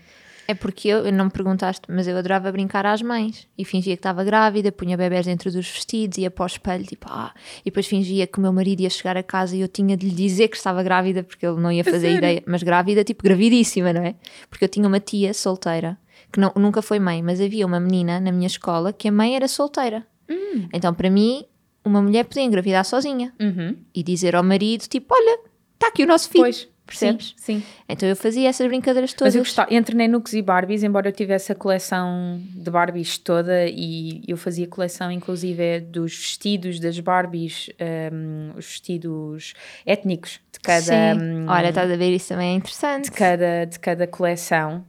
É 0.48 0.54
porque 0.54 0.90
eu, 0.90 1.12
não 1.12 1.26
me 1.26 1.32
perguntaste, 1.32 1.84
mas 1.88 2.08
eu 2.08 2.18
adorava 2.18 2.52
brincar 2.52 2.86
às 2.86 3.02
mães 3.02 3.48
e 3.58 3.64
fingia 3.64 3.96
que 3.96 4.00
estava 4.00 4.24
grávida, 4.24 4.72
punha 4.72 4.98
bebés 4.98 5.26
dentro 5.26 5.52
dos 5.52 5.70
vestidos, 5.70 6.18
ia 6.18 6.30
para 6.30 6.44
o 6.44 6.48
espelho, 6.48 6.86
tipo, 6.86 7.08
ah, 7.10 7.34
e 7.62 7.66
depois 7.66 7.88
fingia 7.88 8.28
que 8.28 8.38
o 8.40 8.42
meu 8.42 8.52
marido 8.52 8.82
ia 8.82 8.90
chegar 8.90 9.16
a 9.16 9.24
casa 9.24 9.56
e 9.56 9.62
eu 9.62 9.68
tinha 9.68 9.96
de 9.96 10.08
lhe 10.08 10.16
dizer 10.16 10.50
que 10.50 10.58
estava 10.58 10.84
grávida 10.84 11.24
porque 11.24 11.46
ele 11.46 11.60
não 11.60 11.72
ia 11.72 11.84
fazer 11.84 12.16
ideia, 12.18 12.44
mas 12.46 12.62
grávida, 12.62 13.04
tipo, 13.04 13.24
gravidíssima, 13.24 13.94
não 13.94 14.02
é? 14.02 14.16
Porque 14.50 14.66
eu 14.66 14.70
tinha 14.70 14.88
uma 14.88 15.00
tia 15.00 15.34
solteira 15.34 15.98
que 16.32 16.40
não, 16.40 16.52
nunca 16.56 16.82
foi 16.82 17.00
mãe, 17.00 17.22
mas 17.22 17.40
havia 17.40 17.66
uma 17.66 17.80
menina 17.80 18.20
na 18.20 18.32
minha 18.32 18.48
escola 18.48 18.92
que 18.92 19.08
a 19.08 19.12
mãe 19.12 19.36
era 19.36 19.48
solteira. 19.48 20.06
Hum. 20.28 20.68
Então, 20.74 20.94
para 20.94 21.10
mim, 21.10 21.46
uma 21.86 22.02
mulher 22.02 22.26
podia 22.26 22.44
engravidar 22.44 22.84
sozinha 22.86 23.32
uhum. 23.40 23.78
e 23.94 24.02
dizer 24.02 24.36
ao 24.36 24.44
marido, 24.44 24.88
tipo, 24.88 25.14
olha, 25.14 25.40
está 25.76 25.88
aqui 25.88 26.04
o 26.04 26.08
nosso 26.08 26.30
filho. 26.30 26.44
Pois 26.44 26.73
Percebes? 26.86 27.34
Sim, 27.38 27.60
sim. 27.60 27.64
Então 27.88 28.08
eu 28.10 28.16
fazia 28.16 28.50
essas 28.50 28.68
brincadeiras 28.68 29.14
todas. 29.14 29.34
Mas 29.34 29.36
eu 29.36 29.42
gostava, 29.42 29.74
entre 29.74 29.96
Nenuks 29.96 30.34
e 30.34 30.42
Barbies, 30.42 30.84
embora 30.84 31.08
eu 31.08 31.14
tivesse 31.14 31.52
a 31.52 31.56
coleção 31.56 32.42
de 32.54 32.70
Barbies 32.70 33.18
toda 33.18 33.66
e 33.68 34.22
eu 34.28 34.36
fazia 34.36 34.68
coleção 34.68 35.10
inclusive 35.12 35.80
dos 35.80 36.14
vestidos 36.14 36.80
das 36.80 37.00
Barbies, 37.00 37.70
um, 38.12 38.52
os 38.58 38.66
vestidos 38.66 39.54
étnicos 39.86 40.42
de 40.52 40.60
cada, 40.60 40.82
Sim. 40.82 41.22
um, 41.22 41.50
Olha, 41.50 41.70
estás 41.70 41.90
a 41.90 41.96
ver, 41.96 42.14
isso 42.14 42.30
também 42.30 42.54
é 42.54 42.56
interessante. 42.56 43.06
de 43.06 43.12
cada, 43.12 43.66
de 43.66 43.80
cada 43.80 44.06
coleção, 44.06 44.86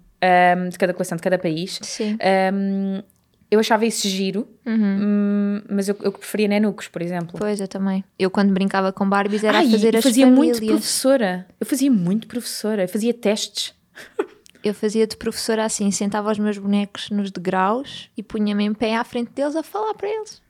um, 0.56 0.68
de 0.68 0.78
cada 0.78 0.92
coleção 0.92 1.16
de 1.16 1.22
cada 1.22 1.38
país. 1.38 1.78
Sim. 1.82 2.18
Um, 2.52 3.02
eu 3.50 3.60
achava 3.60 3.86
isso 3.86 4.08
giro, 4.08 4.48
hum, 4.66 5.62
mas 5.70 5.88
eu, 5.88 5.96
eu 6.02 6.12
preferia 6.12 6.48
Nenuks, 6.48 6.88
por 6.88 7.02
exemplo. 7.02 7.36
Pois, 7.38 7.60
eu 7.60 7.68
também. 7.68 8.02
Eu 8.18 8.30
quando 8.30 8.52
brincava 8.52 8.92
com 8.92 9.08
Barbies 9.08 9.44
era 9.44 9.58
Ai, 9.58 9.66
a 9.66 9.70
fazer 9.70 9.94
eu 9.94 9.98
as 9.98 10.04
fazia 10.04 10.26
famílias. 10.26 10.60
muito 10.60 10.72
professora. 10.72 11.46
Eu 11.60 11.66
fazia 11.66 11.90
muito 11.90 12.26
professora. 12.26 12.84
Eu 12.84 12.88
fazia 12.88 13.14
testes. 13.14 13.74
Eu 14.64 14.72
fazia 14.72 15.06
de 15.06 15.14
professora 15.14 15.62
assim, 15.62 15.90
sentava 15.90 16.32
os 16.32 16.38
meus 16.38 16.56
bonecos 16.56 17.10
nos 17.10 17.30
degraus 17.30 18.08
e 18.16 18.22
punha-me 18.22 18.64
em 18.64 18.72
pé 18.72 18.96
à 18.96 19.04
frente 19.04 19.30
deles 19.32 19.54
a 19.56 19.62
falar 19.62 19.92
para 19.92 20.08
eles. 20.08 20.40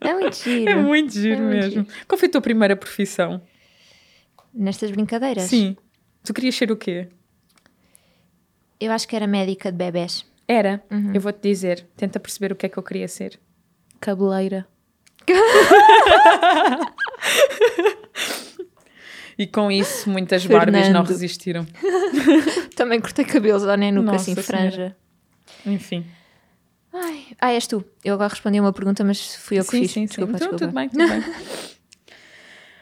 É 0.00 0.14
muito 0.14 0.36
giro. 0.36 0.70
É 0.70 0.74
muito 0.76 1.12
giro 1.12 1.34
É 1.34 1.40
muito 1.40 1.56
mesmo. 1.56 1.86
Qual 2.06 2.16
foi 2.16 2.28
a 2.28 2.30
tua 2.30 2.40
primeira 2.40 2.76
profissão? 2.76 3.42
Nestas 4.54 4.92
brincadeiras. 4.92 5.44
Sim. 5.50 5.76
Tu 6.22 6.32
querias 6.32 6.54
ser 6.54 6.70
o 6.70 6.76
quê? 6.76 7.08
Eu 8.78 8.92
acho 8.92 9.08
que 9.08 9.16
era 9.16 9.26
médica 9.26 9.72
de 9.72 9.78
bebés. 9.78 10.24
Era. 10.48 10.82
Uhum. 10.90 11.12
Eu 11.14 11.20
vou-te 11.20 11.40
dizer. 11.42 11.86
Tenta 11.96 12.20
perceber 12.20 12.52
o 12.52 12.56
que 12.56 12.66
é 12.66 12.68
que 12.68 12.78
eu 12.78 12.82
queria 12.82 13.08
ser. 13.08 13.38
Cabeleira. 14.00 14.66
e 19.38 19.46
com 19.46 19.70
isso 19.70 20.08
muitas 20.08 20.46
Barbies 20.46 20.74
não 20.74 20.82
Fernando. 20.82 21.08
resistiram. 21.08 21.66
Também 22.76 23.00
cortei 23.00 23.24
cabelos 23.24 23.66
ao 23.66 23.76
Nenuca, 23.76 24.12
Nossa 24.12 24.30
assim, 24.30 24.42
franja. 24.42 24.96
Enfim. 25.64 26.04
Ai, 26.92 27.26
ah, 27.40 27.52
és 27.52 27.66
tu. 27.66 27.84
Eu 28.04 28.14
agora 28.14 28.30
respondi 28.30 28.58
uma 28.60 28.72
pergunta, 28.72 29.04
mas 29.04 29.34
fui 29.34 29.58
eu 29.58 29.64
que 29.64 29.70
sim, 29.70 29.82
fiz. 29.82 29.90
sim, 29.90 30.00
sim. 30.02 30.06
Desculpa, 30.06 30.36
Então, 30.36 30.50
desculpa. 30.50 30.66
tudo 30.66 30.74
bem, 30.74 30.88
tudo 30.88 31.06
bem. 31.08 31.24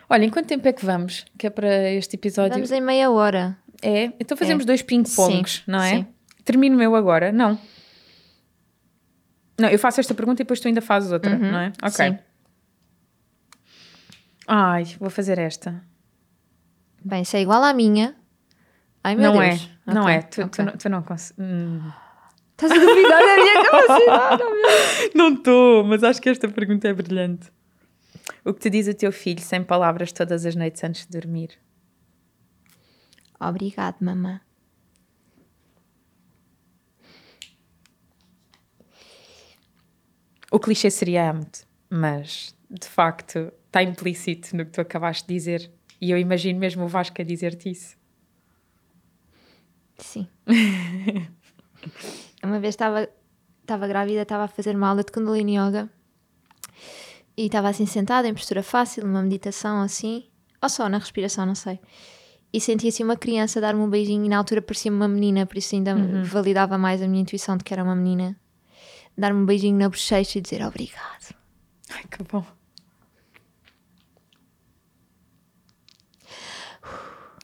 Olha, 0.08 0.24
em 0.24 0.30
quanto 0.30 0.46
tempo 0.46 0.68
é 0.68 0.72
que 0.72 0.84
vamos? 0.84 1.24
Que 1.38 1.46
é 1.46 1.50
para 1.50 1.90
este 1.92 2.16
episódio? 2.16 2.52
Vamos 2.52 2.70
em 2.70 2.80
meia 2.80 3.10
hora. 3.10 3.56
É? 3.82 4.12
Então 4.20 4.36
fazemos 4.36 4.64
dois 4.64 4.82
ping-pongs, 4.82 5.62
não 5.66 5.82
é? 5.82 5.96
sim. 5.96 6.06
Termino 6.44 6.82
eu 6.82 6.94
agora? 6.94 7.32
Não. 7.32 7.58
Não, 9.58 9.68
eu 9.68 9.78
faço 9.78 10.00
esta 10.00 10.14
pergunta 10.14 10.42
e 10.42 10.44
depois 10.44 10.60
tu 10.60 10.68
ainda 10.68 10.80
fazes 10.82 11.12
outra, 11.12 11.32
Uhum, 11.36 11.52
não 11.52 11.58
é? 11.58 11.72
Ok. 11.82 11.90
sim. 12.08 12.18
Ai, 14.46 14.84
vou 14.98 15.08
fazer 15.10 15.38
esta. 15.38 15.82
Bem, 17.04 17.22
isso 17.22 17.36
é 17.36 17.40
igual 17.40 17.62
à 17.62 17.72
minha. 17.72 18.14
Ai, 19.02 19.14
meu 19.14 19.32
não 19.32 19.40
Deus. 19.40 19.68
é, 19.86 19.92
não 19.94 20.02
Ok, 20.02 20.14
é. 20.14 20.22
Tu, 20.22 20.34
tu 20.40 20.42
ok. 20.46 20.64
não, 20.64 20.72
tu 20.76 20.88
não 20.88 21.02
consegues. 21.02 21.34
Hum. 21.38 21.90
Estás 22.52 22.70
a 22.72 22.74
duvidar 22.74 23.20
da 23.20 23.36
minha 23.36 23.64
capacidade, 23.70 24.42
oh 24.42 24.50
meu 24.50 25.10
Não 25.14 25.34
estou, 25.34 25.84
mas 25.84 26.04
acho 26.04 26.20
que 26.20 26.28
esta 26.28 26.48
pergunta 26.48 26.86
é 26.88 26.92
brilhante. 26.92 27.50
O 28.44 28.52
que 28.54 28.60
te 28.60 28.70
diz 28.70 28.86
o 28.86 28.94
teu 28.94 29.10
filho 29.12 29.40
sem 29.40 29.62
palavras 29.62 30.12
todas 30.12 30.46
as 30.46 30.54
noites 30.54 30.82
antes 30.84 31.06
de 31.06 31.18
dormir? 31.18 31.50
Obrigado, 33.40 33.96
mamã. 34.00 34.40
O 40.54 40.60
clichê 40.60 40.88
seria 40.88 41.32
amo-te, 41.32 41.64
mas 41.90 42.54
de 42.70 42.86
facto 42.86 43.52
está 43.66 43.82
implícito 43.82 44.56
no 44.56 44.64
que 44.64 44.70
tu 44.70 44.80
acabaste 44.80 45.26
de 45.26 45.34
dizer. 45.34 45.68
E 46.00 46.12
eu 46.12 46.16
imagino 46.16 46.60
mesmo 46.60 46.84
o 46.84 46.86
Vasco 46.86 47.20
a 47.20 47.24
dizer-te 47.24 47.72
isso. 47.72 47.96
Sim. 49.98 50.28
Uma 52.40 52.60
vez 52.60 52.74
estava 52.74 53.08
estava 53.62 53.88
grávida, 53.88 54.22
estava 54.22 54.44
a 54.44 54.48
fazer 54.48 54.76
uma 54.76 54.90
aula 54.90 55.02
de 55.02 55.10
Kundalini 55.10 55.58
Yoga 55.58 55.90
e 57.36 57.46
estava 57.46 57.68
assim 57.68 57.84
sentada 57.84 58.28
em 58.28 58.32
postura 58.32 58.62
fácil, 58.62 59.04
numa 59.04 59.22
meditação 59.24 59.82
assim, 59.82 60.28
ou 60.62 60.68
só 60.68 60.88
na 60.88 60.98
respiração, 60.98 61.44
não 61.44 61.56
sei. 61.56 61.80
E 62.52 62.60
senti 62.60 62.86
assim 62.86 63.02
uma 63.02 63.16
criança 63.16 63.60
dar-me 63.60 63.80
um 63.80 63.90
beijinho 63.90 64.24
e 64.24 64.28
na 64.28 64.38
altura 64.38 64.62
parecia-me 64.62 64.96
uma 64.96 65.08
menina, 65.08 65.46
por 65.46 65.58
isso 65.58 65.74
ainda 65.74 65.96
validava 66.22 66.78
mais 66.78 67.02
a 67.02 67.08
minha 67.08 67.22
intuição 67.22 67.56
de 67.56 67.64
que 67.64 67.74
era 67.74 67.82
uma 67.82 67.96
menina. 67.96 68.38
Dar-me 69.16 69.40
um 69.40 69.46
beijinho 69.46 69.78
na 69.78 69.88
bochecha 69.88 70.38
e 70.38 70.42
dizer 70.42 70.64
obrigado. 70.64 71.34
Ai, 71.90 72.04
que 72.10 72.22
bom. 72.24 72.44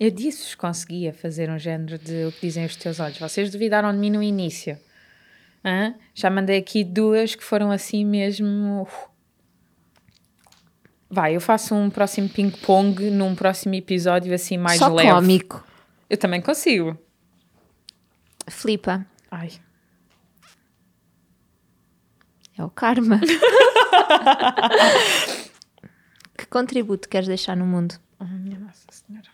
Eu 0.00 0.11
que 0.11 0.54
conseguia 0.54 1.12
fazer 1.12 1.50
um 1.50 1.59
género 1.59 1.98
de 1.98 2.24
o 2.24 2.33
que 2.33 2.40
dizem 2.46 2.64
os 2.64 2.74
teus 2.74 2.98
olhos. 3.00 3.18
Vocês 3.18 3.50
duvidaram 3.50 3.92
de 3.92 3.98
mim 3.98 4.11
no 4.11 4.22
início. 4.22 4.78
Hã? 5.62 5.94
Já 6.14 6.30
mandei 6.30 6.56
aqui 6.59 6.83
duas 6.83 7.35
que 7.35 7.44
foram 7.44 7.70
assim 7.70 8.04
mesmo. 8.04 8.88
Vai, 11.09 11.37
eu 11.37 11.40
faço 11.40 11.74
um 11.74 11.90
próximo 11.90 12.28
ping-pong 12.28 13.11
num 13.11 13.35
próximo 13.35 13.74
episódio 13.74 14.33
assim 14.35 14.56
mais 14.56 14.78
Só 14.78 14.88
leve. 14.88 15.11
cómico. 15.11 15.62
Eu 16.09 16.16
também 16.16 16.40
consigo. 16.40 16.96
Flipa. 18.48 19.04
Ai, 19.30 19.50
É 22.61 22.64
o 22.64 22.68
karma. 22.68 23.18
que 26.37 26.44
contributo 26.46 27.09
queres 27.09 27.27
deixar 27.27 27.57
no 27.57 27.64
mundo? 27.66 27.94
Oh, 28.20 28.25
minha 28.25 28.59
Nossa 28.59 28.85
Senhora. 28.90 29.29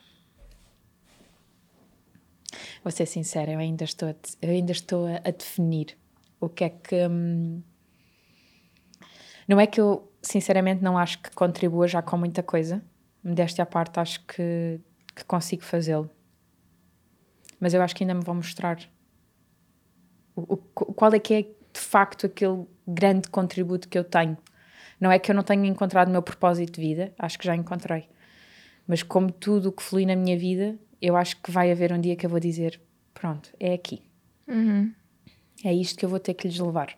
Vou 2.85 2.93
ser 2.93 3.07
sincera, 3.07 3.51
eu 3.51 3.59
ainda 3.59 3.83
estou 3.83 4.11
a, 4.11 4.15
eu 4.41 4.51
ainda 4.51 4.71
estou 4.71 5.07
a, 5.09 5.19
definir 5.33 5.99
o 6.41 6.49
que 6.49 6.62
é 6.65 6.69
que. 6.69 6.95
hum, 7.09 7.61
não 9.49 9.59
é 9.59 9.67
que 9.67 9.81
eu, 9.81 10.09
sinceramente, 10.23 10.85
não 10.85 10.97
acho 10.97 11.21
que 11.21 11.31
contribua 11.33 11.89
já 11.89 12.01
com 12.01 12.17
muita 12.17 12.45
coisa. 12.45 12.81
Modéstia 13.25 13.65
à 13.65 13.67
parte, 13.67 13.99
acho 13.99 14.25
que, 14.25 14.81
que 15.17 15.25
consigo 15.25 15.65
fazê-lo. 15.65 16.09
Mas 17.59 17.75
eu 17.75 17.83
acho 17.83 17.97
que 17.97 18.05
ainda 18.05 18.15
me 18.15 18.23
vou 18.23 18.37
mostrar 18.37 18.79
o, 20.37 20.43
o- 20.55 20.57
qual 20.59 21.12
é 21.12 21.19
que 21.19 21.35
é, 21.35 21.43
de 21.43 21.81
facto, 21.81 22.27
aquele 22.27 22.67
grande 22.87 23.29
contributo 23.29 23.88
que 23.88 23.99
eu 23.99 24.05
tenho. 24.05 24.37
Não 25.01 25.11
é 25.11 25.18
que 25.18 25.31
eu 25.31 25.35
não 25.35 25.42
tenha 25.42 25.66
encontrado 25.66 26.09
o 26.09 26.12
meu 26.12 26.22
propósito 26.22 26.81
de 26.81 26.87
vida, 26.87 27.12
acho 27.18 27.38
que 27.38 27.46
já 27.46 27.55
encontrei. 27.55 28.09
Mas 28.87 29.03
como 29.03 29.31
tudo 29.31 29.70
o 29.70 29.72
que 29.72 29.83
flui 29.83 30.07
na 30.07 30.16
minha 30.16 30.38
vida, 30.38 30.79
eu 31.03 31.16
acho 31.16 31.37
que 31.42 31.51
vai 31.51 31.72
haver 31.72 31.92
um 31.92 32.01
dia 32.01 32.16
que 32.16 32.25
eu 32.25 32.31
vou 32.31 32.40
dizer: 32.40 32.81
pronto, 33.12 33.51
é 33.59 33.75
aqui. 33.75 34.03
É 35.64 35.72
isto 35.72 35.99
que 35.99 36.05
eu 36.05 36.09
vou 36.09 36.20
ter 36.20 36.35
que 36.35 36.46
lhes 36.46 36.59
levar. 36.59 36.96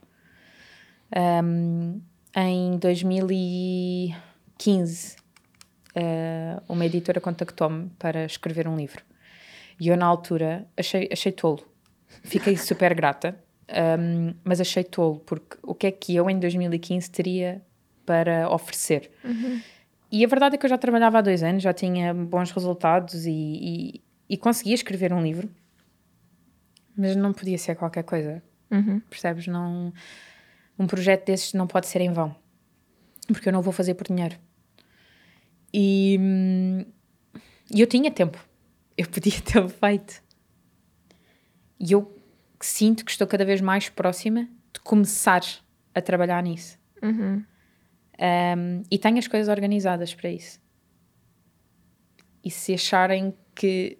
Um, 1.17 2.03
em 2.37 2.77
2015, 2.79 5.17
uh, 5.97 6.63
uma 6.69 6.85
editora 6.85 7.21
contactou-me 7.21 7.89
para 7.99 8.27
escrever 8.27 8.69
um 8.69 8.77
livro. 8.77 9.03
E 9.81 9.89
eu, 9.89 9.97
na 9.97 10.07
altura, 10.07 10.69
achei, 10.77 11.09
achei 11.11 11.33
tolo. 11.33 11.67
Fiquei 12.25 12.57
super 12.57 12.95
grata, 12.95 13.43
um, 13.71 14.35
mas 14.45 14.61
achei 14.61 14.83
tolo, 14.83 15.21
porque 15.21 15.57
o 15.63 15.75
que 15.75 15.87
é 15.87 15.91
que 15.91 16.15
eu, 16.17 16.29
em 16.31 16.39
2015, 16.39 17.11
teria 17.11 17.63
para 18.07 18.51
oferecer? 18.51 19.11
E 20.11 20.25
a 20.25 20.29
verdade 20.29 20.55
é 20.55 20.59
que 20.59 20.65
eu 20.65 20.71
já 20.71 20.79
trabalhava 20.79 21.19
há 21.19 21.21
dois 21.21 21.43
anos, 21.43 21.63
já 21.63 21.73
tinha 21.73 22.15
bons 22.15 22.51
resultados 22.51 23.27
e, 23.27 23.31
e, 23.31 24.03
e 24.31 24.37
conseguia 24.39 24.75
escrever 24.75 25.13
um 25.13 25.23
livro, 25.23 25.51
mas 26.97 27.15
não 27.15 27.33
podia 27.33 27.59
ser 27.59 27.75
qualquer 27.77 28.05
coisa. 28.05 28.43
Percebes? 29.11 29.47
Não, 29.47 29.93
um 30.79 30.87
projeto 30.87 31.27
desses 31.27 31.53
não 31.53 31.67
pode 31.67 31.87
ser 31.87 32.01
em 32.01 32.13
vão, 32.13 32.35
porque 33.27 33.49
eu 33.49 33.53
não 33.53 33.61
vou 33.61 33.73
fazer 33.73 33.95
por 33.95 34.07
dinheiro. 34.07 34.37
E, 35.73 36.17
hum, 36.19 36.85
e 37.71 37.81
eu 37.81 37.87
tinha 37.87 38.11
tempo, 38.11 38.43
eu 38.97 39.07
podia 39.09 39.39
tê-lo 39.45 39.69
feito. 39.69 40.23
E 41.79 41.93
eu 41.93 42.18
sinto 42.67 43.05
que 43.05 43.11
estou 43.11 43.27
cada 43.27 43.45
vez 43.45 43.61
mais 43.61 43.89
próxima 43.89 44.49
de 44.73 44.81
começar 44.81 45.43
a 45.95 46.01
trabalhar 46.01 46.43
nisso. 46.43 46.79
Um, 48.21 48.83
e 48.91 48.99
tenho 48.99 49.19
as 49.19 49.29
coisas 49.29 49.49
organizadas 49.49 50.15
para 50.15 50.31
isso. 50.31 50.61
E 52.45 52.51
se 52.51 52.75
acharem 52.75 53.35
que 53.55 53.99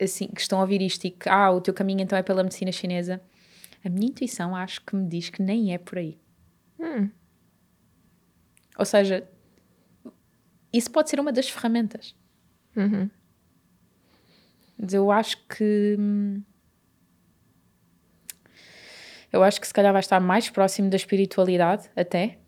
assim 0.00 0.26
que 0.26 0.40
estão 0.40 0.58
a 0.58 0.62
ouvir 0.62 0.82
isto 0.82 1.04
e 1.04 1.10
que 1.10 1.28
ah, 1.28 1.50
o 1.50 1.60
teu 1.60 1.72
caminho 1.72 2.00
então 2.00 2.18
é 2.18 2.22
pela 2.22 2.42
medicina 2.42 2.72
chinesa, 2.72 3.22
a 3.84 3.88
minha 3.88 4.08
intuição 4.08 4.56
acho 4.56 4.84
que 4.84 4.96
me 4.96 5.08
diz 5.08 5.30
que 5.30 5.42
nem 5.42 5.72
é 5.72 5.78
por 5.78 5.98
aí. 5.98 6.18
Ou 8.78 8.84
seja, 8.84 9.28
isso 10.72 10.90
pode 10.90 11.10
ser 11.10 11.20
uma 11.20 11.32
das 11.32 11.48
ferramentas. 11.48 12.16
Mas 14.78 14.94
eu 14.94 15.10
acho 15.12 15.36
que 15.46 15.96
hum, 15.98 16.42
eu 19.32 19.42
acho 19.42 19.60
que 19.60 19.66
se 19.66 19.72
calhar 19.72 19.92
vai 19.92 20.00
estar 20.00 20.20
mais 20.20 20.50
próximo 20.50 20.90
da 20.90 20.96
espiritualidade 20.96 21.90
até 21.96 22.38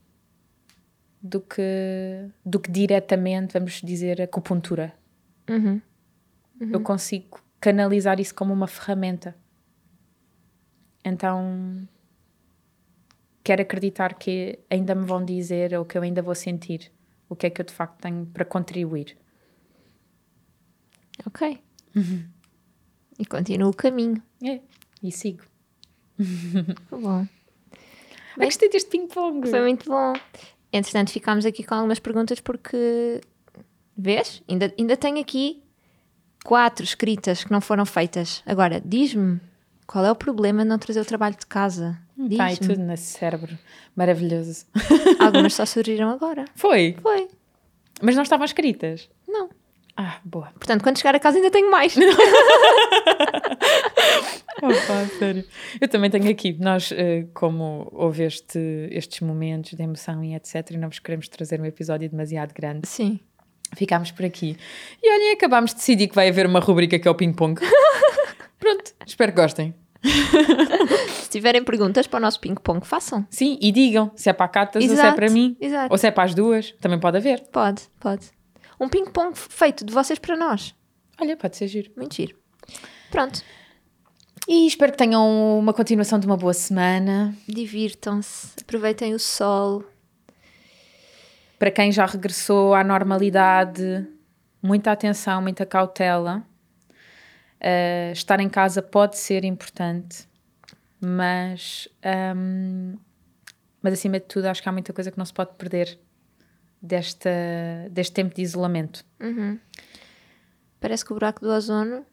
do 1.21 1.41
que 1.41 2.29
do 2.45 2.61
que 2.61 2.71
diretamente, 2.71 3.55
vamos 3.55 3.81
dizer, 3.81 4.21
acupuntura. 4.21 4.93
eu 6.73 6.81
consigo 6.81 7.43
canalizar 7.61 8.21
isso 8.21 8.35
como 8.35 8.53
uma 8.53 8.67
ferramenta. 8.67 9.35
Então, 11.05 11.89
quero 13.43 13.63
acreditar 13.63 14.15
que 14.15 14.59
ainda 14.71 14.95
me 14.95 15.05
vão 15.05 15.25
dizer 15.25 15.75
ou 15.75 15.85
que 15.85 15.97
eu 15.97 16.03
ainda 16.03 16.23
vou 16.23 16.35
sentir 16.35 16.93
o 17.29 17.35
que 17.35 17.47
é 17.47 17.51
que 17.51 17.61
eu 17.61 17.65
de 17.65 17.73
facto 17.73 18.01
tenho 18.01 18.27
para 18.27 18.45
contribuir. 18.45 19.17
Ok. 21.27 21.63
E 23.19 23.25
continua 23.25 23.69
o 23.69 23.75
caminho. 23.75 24.23
É, 24.43 24.61
e 25.03 25.13
sigo. 25.13 25.45
Bom. 26.91 27.27
Eu 28.37 28.45
gostei 28.45 28.69
deste 28.69 28.91
ping-pong. 28.91 29.49
Foi 29.49 29.61
muito 29.61 29.89
bom. 29.89 30.13
Entretanto, 30.73 31.11
ficámos 31.11 31.47
aqui 31.47 31.63
com 31.63 31.75
algumas 31.75 31.99
perguntas 31.99 32.41
porque. 32.41 33.21
Vês? 33.97 34.43
Ainda, 34.49 34.75
ainda 34.77 34.97
tenho 34.97 35.21
aqui 35.21 35.63
quatro 36.45 36.85
escritas 36.85 37.45
que 37.45 37.53
não 37.53 37.61
foram 37.61 37.87
feitas. 37.87 38.43
Agora, 38.45 38.83
diz-me 38.85 39.41
qual 39.87 40.05
é 40.05 40.11
o 40.11 40.17
problema 40.17 40.63
de 40.63 40.69
não 40.69 40.79
trazer 40.79 41.01
o 41.01 41.05
trabalho 41.05 41.37
de 41.39 41.47
casa? 41.47 41.99
Está 42.19 42.45
aí 42.45 42.57
Diz-me. 42.57 42.75
tudo 42.75 42.85
nesse 42.87 43.19
cérebro. 43.19 43.57
Maravilhoso. 43.95 44.67
Algumas 45.21 45.55
só 45.55 45.67
surgiram 45.67 46.11
agora. 46.11 46.45
Foi. 46.55 46.97
Foi. 47.03 47.29
Mas 48.03 48.17
não 48.17 48.23
estavam 48.23 48.45
escritas. 48.45 49.09
Ah, 49.97 50.19
boa. 50.25 50.47
Portanto, 50.55 50.83
quando 50.83 50.99
chegar 50.99 51.15
a 51.15 51.21
casa 51.21 51.37
ainda 51.39 51.51
tenho 51.51 51.71
mais. 51.71 51.95
Opa, 54.63 55.07
sério. 55.19 55.45
Eu 55.81 55.89
também 55.89 56.11
tenho 56.11 56.29
aqui. 56.31 56.57
Nós, 56.59 56.91
eh, 56.93 57.27
como 57.35 57.89
houve 57.93 58.25
este, 58.25 58.59
estes 58.91 59.21
momentos 59.21 59.73
de 59.73 59.83
emoção 59.83 60.23
e 60.25 60.35
etc., 60.35 60.71
e 60.73 60.77
não 60.77 60.89
vos 60.89 60.99
queremos 60.99 61.29
trazer 61.29 61.61
um 61.61 61.65
episódio 61.65 62.09
demasiado 62.09 62.53
grande, 62.53 62.89
Sim. 62.89 63.21
ficámos 63.77 64.11
por 64.11 64.25
aqui. 64.25 64.57
E 65.03 65.13
olhem, 65.13 65.33
acabámos 65.33 65.71
de 65.71 65.77
decidir 65.77 66.09
que 66.09 66.15
vai 66.15 66.29
haver 66.29 66.47
uma 66.47 66.61
rubrica 66.61 66.99
que 66.99 67.07
é 67.07 67.11
o 67.11 67.15
ping-pong. 67.15 67.61
Pronto, 68.59 68.93
espero 69.07 69.33
que 69.33 69.41
gostem. 69.41 69.75
Se 71.09 71.31
tiverem 71.31 71.63
perguntas 71.65 72.07
para 72.07 72.19
o 72.19 72.21
nosso 72.21 72.41
ping-pong, 72.41 72.87
façam. 72.87 73.27
Sim, 73.31 73.59
e 73.61 73.73
digam 73.73 74.11
se 74.17 74.29
é 74.29 74.33
para 74.33 74.47
a 74.47 74.49
Catas 74.49 74.83
ou 74.83 74.89
se 74.89 74.95
é 74.95 74.99
Exato, 74.99 75.17
para 75.17 75.31
mim. 75.31 75.57
exato. 75.61 75.93
Ou 75.93 75.99
se 75.99 76.07
é 76.07 76.11
para 76.11 76.25
as 76.25 76.35
duas. 76.35 76.73
Também 76.81 76.99
pode 76.99 77.17
haver. 77.17 77.41
Pode, 77.53 77.83
pode. 78.01 78.27
Um 78.81 78.89
ping-pong 78.89 79.37
feito 79.37 79.85
de 79.85 79.93
vocês 79.93 80.19
para 80.19 80.37
nós. 80.37 80.75
Olha, 81.21 81.37
pode 81.37 81.57
ser 81.57 81.69
giro. 81.69 81.91
Muito 81.97 82.15
giro. 82.15 82.37
Pronto. 83.11 83.43
E 84.49 84.67
espero 84.67 84.93
que 84.93 84.99
tenham 84.99 85.59
uma 85.59 85.73
continuação 85.73 86.19
de 86.19 86.27
uma 86.27 86.37
boa 86.37 86.53
semana. 86.53 87.35
Divirtam-se. 87.49 88.49
Aproveitem 88.61 89.15
o 89.15 89.19
sol. 89.19 89.85
Para 91.59 91.71
quem 91.71 91.91
já 91.91 92.05
regressou 92.05 92.75
à 92.75 92.85
normalidade, 92.85 94.07
muita 94.63 94.93
atenção, 94.93 95.41
muita 95.41 95.65
cautela. 95.65 96.45
Uh, 97.61 98.13
estar 98.13 98.41
em 98.41 98.49
casa 98.49 98.83
pode 98.83 99.17
ser 99.17 99.43
importante, 99.45 100.29
mas, 101.01 101.89
um, 102.37 102.99
mas 103.81 103.95
acima 103.95 104.21
de 104.21 104.27
tudo, 104.27 104.47
acho 104.47 104.63
que 104.63 104.69
há 104.69 104.73
muita 104.73 104.93
coisa 104.93 105.11
que 105.11 105.17
não 105.17 105.25
se 105.25 105.33
pode 105.33 105.55
perder 105.55 105.99
desta, 106.85 107.31
deste 107.91 108.13
tempo 108.13 108.35
de 108.35 108.43
isolamento. 108.43 109.05
Parece 110.81 111.05
que 111.05 111.13
o 111.13 111.15
buraco 111.15 111.41
do 111.41 111.49
ozono 111.51 112.05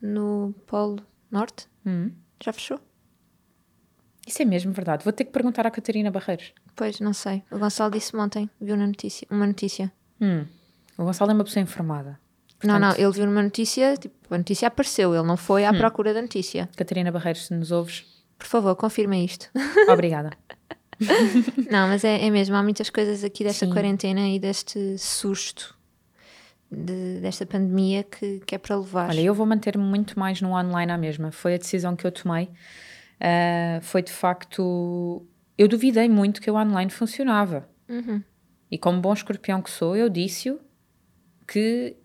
no 0.00 0.54
Polo 0.66 0.98
Norte 1.30 1.66
já 2.42 2.52
fechou. 2.52 2.78
Isso 4.26 4.40
é 4.40 4.44
mesmo 4.44 4.72
verdade. 4.72 5.04
Vou 5.04 5.12
ter 5.12 5.24
que 5.24 5.32
perguntar 5.32 5.66
à 5.66 5.70
Catarina 5.70 6.10
Barreiros. 6.10 6.52
Pois, 6.74 6.98
não 7.00 7.12
sei. 7.12 7.42
O 7.50 7.58
Gonçalo 7.58 7.90
disse 7.92 8.16
ontem, 8.16 8.48
viu 8.60 8.76
na 8.76 8.86
notícia, 8.86 9.26
uma 9.30 9.46
notícia. 9.46 9.92
Hum, 10.20 10.46
o 10.96 11.04
Gonçalo 11.04 11.30
é 11.30 11.34
uma 11.34 11.44
pessoa 11.44 11.62
informada. 11.62 12.18
Não, 12.62 12.78
não, 12.78 12.92
ele 12.92 13.10
viu 13.10 13.26
numa 13.26 13.42
notícia, 13.42 13.94
tipo, 13.96 14.34
a 14.34 14.38
notícia 14.38 14.66
apareceu, 14.68 15.14
ele 15.14 15.26
não 15.26 15.36
foi 15.36 15.66
à 15.66 15.74
procura 15.74 16.14
da 16.14 16.22
notícia. 16.22 16.68
Catarina 16.76 17.12
Barreiros, 17.12 17.46
se 17.46 17.54
nos 17.54 17.70
ouves, 17.70 18.06
Por 18.38 18.46
favor, 18.46 18.74
confirma 18.76 19.16
isto. 19.16 19.50
obrigada. 19.88 20.30
não, 21.70 21.88
mas 21.88 22.04
é, 22.04 22.26
é 22.26 22.30
mesmo, 22.30 22.54
há 22.56 22.62
muitas 22.62 22.90
coisas 22.90 23.22
aqui 23.24 23.44
desta 23.44 23.66
Sim. 23.66 23.72
quarentena 23.72 24.28
e 24.28 24.38
deste 24.38 24.96
susto 24.98 25.76
de- 26.70 27.20
desta 27.20 27.46
pandemia 27.46 28.02
que, 28.02 28.40
que 28.40 28.54
é 28.54 28.58
para 28.58 28.76
levar. 28.76 29.10
Olha, 29.10 29.20
eu 29.20 29.34
vou 29.34 29.46
manter-me 29.46 29.84
muito 29.84 30.18
mais 30.18 30.40
no 30.40 30.50
online 30.52 30.90
à 30.92 30.98
mesma. 30.98 31.30
Foi 31.30 31.54
a 31.54 31.58
decisão 31.58 31.94
que 31.94 32.06
eu 32.06 32.12
tomei. 32.12 32.48
Ah, 33.20 33.78
foi 33.82 34.02
de 34.02 34.12
facto. 34.12 35.26
Eu 35.56 35.68
duvidei 35.68 36.08
muito 36.08 36.40
que 36.40 36.50
o 36.50 36.54
online 36.56 36.90
funcionava. 36.90 37.68
E 38.70 38.76
como 38.78 39.00
bom 39.00 39.12
escorpião 39.12 39.62
que 39.62 39.70
sou, 39.70 39.94
eu 39.94 40.08
disse-o 40.08 40.58
que, 41.46 41.96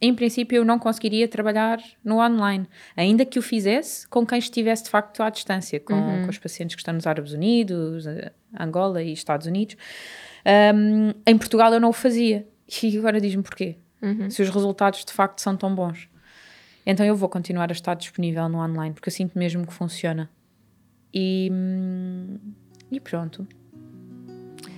em 0.00 0.14
princípio, 0.14 0.56
eu 0.56 0.64
não 0.64 0.78
conseguiria 0.78 1.26
trabalhar 1.26 1.78
no 2.04 2.18
online, 2.20 2.68
ainda 2.96 3.24
que 3.24 3.38
o 3.38 3.42
fizesse 3.42 4.06
com 4.08 4.26
quem 4.26 4.38
estivesse 4.38 4.84
de 4.84 4.90
facto 4.90 5.22
à 5.22 5.30
distância, 5.30 5.80
com, 5.80 6.22
com 6.22 6.28
os 6.28 6.38
pacientes 6.38 6.76
que 6.76 6.82
estão 6.82 6.94
nos 6.94 7.06
Árabes 7.06 7.32
Unidos, 7.32 8.06
eh, 8.06 8.30
Angola 8.58 9.02
e 9.02 9.12
Estados 9.12 9.46
Unidos. 9.46 9.76
Ahm, 10.44 11.12
em 11.26 11.38
Portugal 11.38 11.72
eu 11.72 11.80
não 11.80 11.90
o 11.90 11.92
fazia. 11.92 12.46
E 12.82 12.98
agora 12.98 13.20
diz-me 13.20 13.44
porquê. 13.44 13.76
Se 14.28 14.42
os 14.42 14.50
resultados 14.50 15.04
de 15.04 15.12
facto 15.12 15.40
são 15.40 15.56
tão 15.56 15.74
bons. 15.74 16.08
Então 16.84 17.04
eu 17.04 17.16
vou 17.16 17.28
continuar 17.28 17.70
a 17.70 17.72
estar 17.72 17.94
disponível 17.94 18.48
no 18.48 18.58
online, 18.58 18.92
porque 18.92 19.08
eu 19.08 19.12
sinto 19.12 19.38
mesmo 19.38 19.66
que 19.66 19.72
funciona. 19.72 20.30
E, 21.12 21.48
hum, 21.50 22.38
e 22.90 23.00
pronto. 23.00 23.46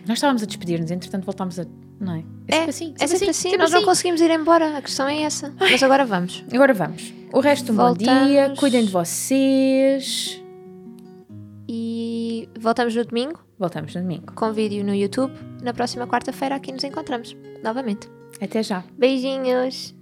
Nós 0.06 0.16
estávamos 0.16 0.42
a 0.42 0.46
despedir-nos, 0.46 0.90
entretanto 0.90 1.24
voltámos 1.24 1.58
a. 1.58 1.66
Não 2.00 2.14
é? 2.14 2.24
É, 2.46 2.52
sempre 2.54 2.70
assim. 2.70 2.94
é 2.98 3.06
sempre 3.06 3.30
assim, 3.30 3.56
nós 3.56 3.70
não 3.72 3.84
conseguimos 3.84 4.20
ir 4.20 4.30
embora, 4.30 4.78
a 4.78 4.82
questão 4.82 5.08
é 5.08 5.22
essa. 5.22 5.52
Mas 5.58 5.82
agora 5.82 6.04
vamos. 6.04 6.44
Agora 6.52 6.72
vamos. 6.72 7.12
O 7.32 7.40
resto, 7.40 7.72
um 7.72 7.76
bom 7.76 7.92
dia. 7.94 8.54
Cuidem 8.56 8.84
de 8.84 8.90
vocês. 8.90 10.40
E 11.68 12.48
voltamos 12.58 12.94
no 12.94 13.04
domingo 13.04 13.38
Voltamos 13.58 13.94
no 13.94 14.00
domingo. 14.00 14.32
com 14.34 14.52
vídeo 14.52 14.84
no 14.84 14.94
YouTube. 14.94 15.32
Na 15.62 15.74
próxima 15.74 16.06
quarta-feira 16.06 16.54
aqui 16.54 16.72
nos 16.72 16.84
encontramos 16.84 17.36
novamente. 17.62 18.08
Até 18.40 18.62
já. 18.62 18.84
Beijinhos! 18.96 19.94